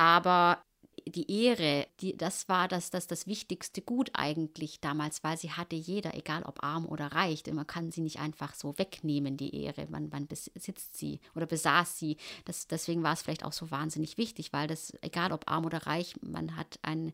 Aber 0.00 0.64
die 1.06 1.44
Ehre, 1.44 1.86
die, 2.00 2.16
das 2.16 2.48
war 2.48 2.68
das, 2.68 2.90
das, 2.90 3.06
das 3.06 3.26
wichtigste 3.26 3.82
Gut 3.82 4.10
eigentlich 4.12 4.80
damals, 4.80 5.24
weil 5.24 5.36
sie 5.36 5.50
hatte 5.52 5.76
jeder, 5.76 6.14
egal 6.14 6.42
ob 6.44 6.62
arm 6.62 6.86
oder 6.86 7.06
reich. 7.06 7.42
Denn 7.42 7.54
man 7.54 7.66
kann 7.66 7.90
sie 7.90 8.00
nicht 8.00 8.20
einfach 8.20 8.54
so 8.54 8.78
wegnehmen, 8.78 9.36
die 9.36 9.54
Ehre. 9.64 9.86
Man, 9.90 10.08
man 10.08 10.26
besitzt 10.26 10.96
sie 10.96 11.20
oder 11.34 11.46
besaß 11.46 11.98
sie. 11.98 12.16
Das, 12.44 12.66
deswegen 12.66 13.02
war 13.02 13.12
es 13.12 13.22
vielleicht 13.22 13.44
auch 13.44 13.52
so 13.52 13.70
wahnsinnig 13.70 14.18
wichtig, 14.18 14.52
weil 14.52 14.66
das, 14.66 14.92
egal 15.02 15.32
ob 15.32 15.50
arm 15.50 15.64
oder 15.64 15.86
reich, 15.86 16.14
man 16.22 16.56
hat 16.56 16.78
ein, 16.82 17.12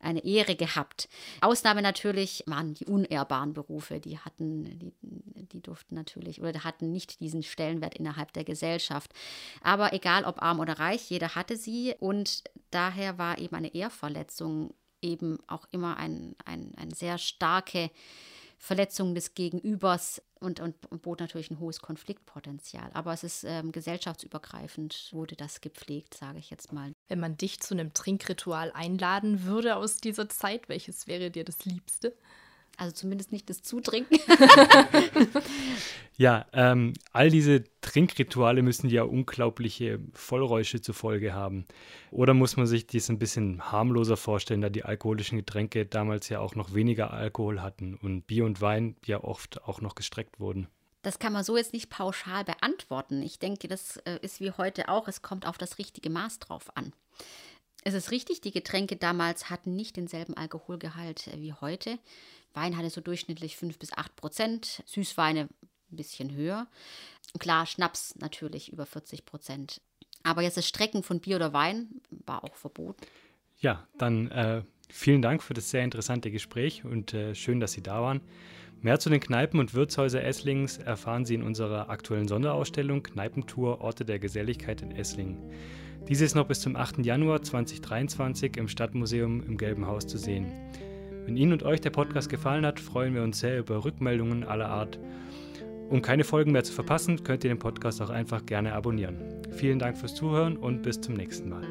eine 0.00 0.24
Ehre 0.24 0.56
gehabt. 0.56 1.08
Ausnahme 1.40 1.82
natürlich 1.82 2.44
waren 2.46 2.74
die 2.74 2.86
unehrbaren 2.86 3.52
Berufe, 3.54 4.00
die 4.00 4.18
hatten, 4.18 4.78
die, 4.78 4.92
die 5.02 5.60
durften 5.60 5.94
natürlich 5.94 6.40
oder 6.40 6.64
hatten 6.64 6.92
nicht 6.92 7.20
diesen 7.20 7.42
Stellenwert 7.42 7.94
innerhalb 7.94 8.32
der 8.32 8.44
Gesellschaft. 8.44 9.12
Aber 9.62 9.92
egal 9.92 10.24
ob 10.24 10.42
arm 10.42 10.60
oder 10.60 10.78
reich, 10.78 11.10
jeder 11.10 11.34
hatte 11.34 11.56
sie 11.56 11.94
und 11.98 12.44
daher 12.70 13.18
war 13.18 13.25
eben 13.34 13.54
eine 13.54 13.74
Ehrverletzung 13.74 14.74
eben 15.02 15.38
auch 15.46 15.66
immer 15.70 15.96
ein, 15.96 16.34
ein, 16.44 16.72
ein 16.76 16.90
sehr 16.90 17.18
starke 17.18 17.90
Verletzung 18.58 19.14
des 19.14 19.34
Gegenübers 19.34 20.22
und, 20.40 20.60
und, 20.60 20.74
und 20.90 21.02
bot 21.02 21.20
natürlich 21.20 21.50
ein 21.50 21.60
hohes 21.60 21.80
Konfliktpotenzial. 21.80 22.90
Aber 22.94 23.12
es 23.12 23.22
ist 23.22 23.44
ähm, 23.44 23.70
gesellschaftsübergreifend, 23.70 25.10
wurde 25.12 25.36
das 25.36 25.60
gepflegt, 25.60 26.14
sage 26.14 26.38
ich 26.38 26.50
jetzt 26.50 26.72
mal. 26.72 26.92
Wenn 27.08 27.20
man 27.20 27.36
dich 27.36 27.60
zu 27.60 27.74
einem 27.74 27.92
Trinkritual 27.92 28.72
einladen 28.72 29.44
würde 29.44 29.76
aus 29.76 29.96
dieser 29.96 30.28
Zeit, 30.28 30.68
welches 30.68 31.06
wäre 31.06 31.30
dir 31.30 31.44
das 31.44 31.64
Liebste? 31.64 32.16
Also 32.76 32.94
zumindest 32.94 33.32
nicht 33.32 33.48
das 33.48 33.62
Zutrinken. 33.62 34.18
ja, 36.16 36.44
ähm, 36.52 36.92
all 37.12 37.30
diese 37.30 37.64
Trinkrituale 37.80 38.62
müssen 38.62 38.90
ja 38.90 39.02
unglaubliche 39.02 39.98
Vollräusche 40.12 40.82
zur 40.82 40.94
Folge 40.94 41.32
haben. 41.32 41.64
Oder 42.10 42.34
muss 42.34 42.56
man 42.58 42.66
sich 42.66 42.86
dies 42.86 43.08
ein 43.08 43.18
bisschen 43.18 43.72
harmloser 43.72 44.18
vorstellen, 44.18 44.60
da 44.60 44.68
die 44.68 44.84
alkoholischen 44.84 45.38
Getränke 45.38 45.86
damals 45.86 46.28
ja 46.28 46.40
auch 46.40 46.54
noch 46.54 46.74
weniger 46.74 47.12
Alkohol 47.12 47.62
hatten 47.62 47.94
und 47.94 48.26
Bier 48.26 48.44
und 48.44 48.60
Wein 48.60 48.96
ja 49.06 49.24
oft 49.24 49.62
auch 49.62 49.80
noch 49.80 49.94
gestreckt 49.94 50.38
wurden? 50.38 50.68
Das 51.00 51.18
kann 51.18 51.32
man 51.32 51.44
so 51.44 51.56
jetzt 51.56 51.72
nicht 51.72 51.88
pauschal 51.88 52.44
beantworten. 52.44 53.22
Ich 53.22 53.38
denke, 53.38 53.68
das 53.68 53.96
äh, 53.98 54.18
ist 54.22 54.40
wie 54.40 54.50
heute 54.50 54.88
auch, 54.88 55.08
es 55.08 55.22
kommt 55.22 55.46
auf 55.46 55.56
das 55.56 55.78
richtige 55.78 56.10
Maß 56.10 56.40
drauf 56.40 56.76
an. 56.76 56.92
Es 57.84 57.94
ist 57.94 58.10
richtig, 58.10 58.40
die 58.40 58.50
Getränke 58.50 58.96
damals 58.96 59.48
hatten 59.48 59.76
nicht 59.76 59.96
denselben 59.96 60.34
Alkoholgehalt 60.34 61.28
äh, 61.28 61.40
wie 61.40 61.52
heute. 61.52 62.00
Wein 62.56 62.76
hatte 62.76 62.90
so 62.90 63.00
durchschnittlich 63.00 63.56
5 63.56 63.78
bis 63.78 63.92
8 63.92 64.16
Prozent, 64.16 64.82
Süßweine 64.86 65.42
ein 65.42 65.96
bisschen 65.96 66.34
höher. 66.34 66.66
Klar, 67.38 67.66
Schnaps 67.66 68.16
natürlich 68.16 68.72
über 68.72 68.86
40 68.86 69.24
Prozent. 69.24 69.80
Aber 70.22 70.42
jetzt 70.42 70.56
das 70.56 70.66
Strecken 70.66 71.02
von 71.02 71.20
Bier 71.20 71.36
oder 71.36 71.52
Wein 71.52 72.00
war 72.10 72.42
auch 72.42 72.56
verboten. 72.56 73.06
Ja, 73.58 73.86
dann 73.98 74.30
äh, 74.30 74.62
vielen 74.90 75.22
Dank 75.22 75.42
für 75.42 75.54
das 75.54 75.70
sehr 75.70 75.84
interessante 75.84 76.30
Gespräch 76.30 76.84
und 76.84 77.14
äh, 77.14 77.34
schön, 77.34 77.60
dass 77.60 77.72
Sie 77.72 77.82
da 77.82 78.02
waren. 78.02 78.20
Mehr 78.82 78.98
zu 78.98 79.08
den 79.08 79.20
Kneipen 79.20 79.60
und 79.60 79.74
Wirtshäuser 79.74 80.22
Esslings 80.22 80.78
erfahren 80.78 81.24
Sie 81.24 81.34
in 81.34 81.42
unserer 81.42 81.88
aktuellen 81.88 82.28
Sonderausstellung 82.28 83.02
Kneipentour 83.02 83.80
Orte 83.80 84.04
der 84.04 84.18
Geselligkeit 84.18 84.82
in 84.82 84.90
Esslingen. 84.90 85.50
Diese 86.08 86.24
ist 86.24 86.34
noch 86.34 86.46
bis 86.46 86.60
zum 86.60 86.76
8. 86.76 87.04
Januar 87.04 87.42
2023 87.42 88.56
im 88.56 88.68
Stadtmuseum 88.68 89.42
im 89.42 89.56
Gelben 89.56 89.86
Haus 89.86 90.06
zu 90.06 90.18
sehen. 90.18 90.52
Wenn 91.26 91.36
Ihnen 91.36 91.52
und 91.52 91.64
euch 91.64 91.80
der 91.80 91.90
Podcast 91.90 92.28
gefallen 92.28 92.64
hat, 92.64 92.78
freuen 92.78 93.12
wir 93.14 93.22
uns 93.24 93.40
sehr 93.40 93.58
über 93.58 93.84
Rückmeldungen 93.84 94.44
aller 94.44 94.68
Art. 94.68 95.00
Um 95.90 96.00
keine 96.00 96.22
Folgen 96.22 96.52
mehr 96.52 96.62
zu 96.62 96.72
verpassen, 96.72 97.24
könnt 97.24 97.42
ihr 97.42 97.50
den 97.50 97.58
Podcast 97.58 98.00
auch 98.00 98.10
einfach 98.10 98.46
gerne 98.46 98.72
abonnieren. 98.74 99.18
Vielen 99.50 99.80
Dank 99.80 99.98
fürs 99.98 100.14
Zuhören 100.14 100.56
und 100.56 100.82
bis 100.82 101.00
zum 101.00 101.14
nächsten 101.14 101.48
Mal. 101.48 101.64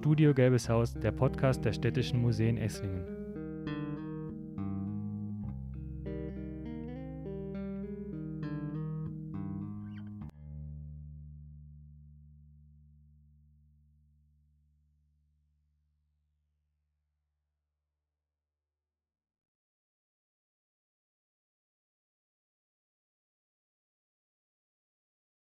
Studio 0.00 0.32
Gelbes 0.32 0.68
Haus, 0.70 0.94
der 0.94 1.12
Podcast 1.12 1.64
der 1.64 1.74
Städtischen 1.74 2.22
Museen 2.22 2.56
Esslingen. 2.56 3.17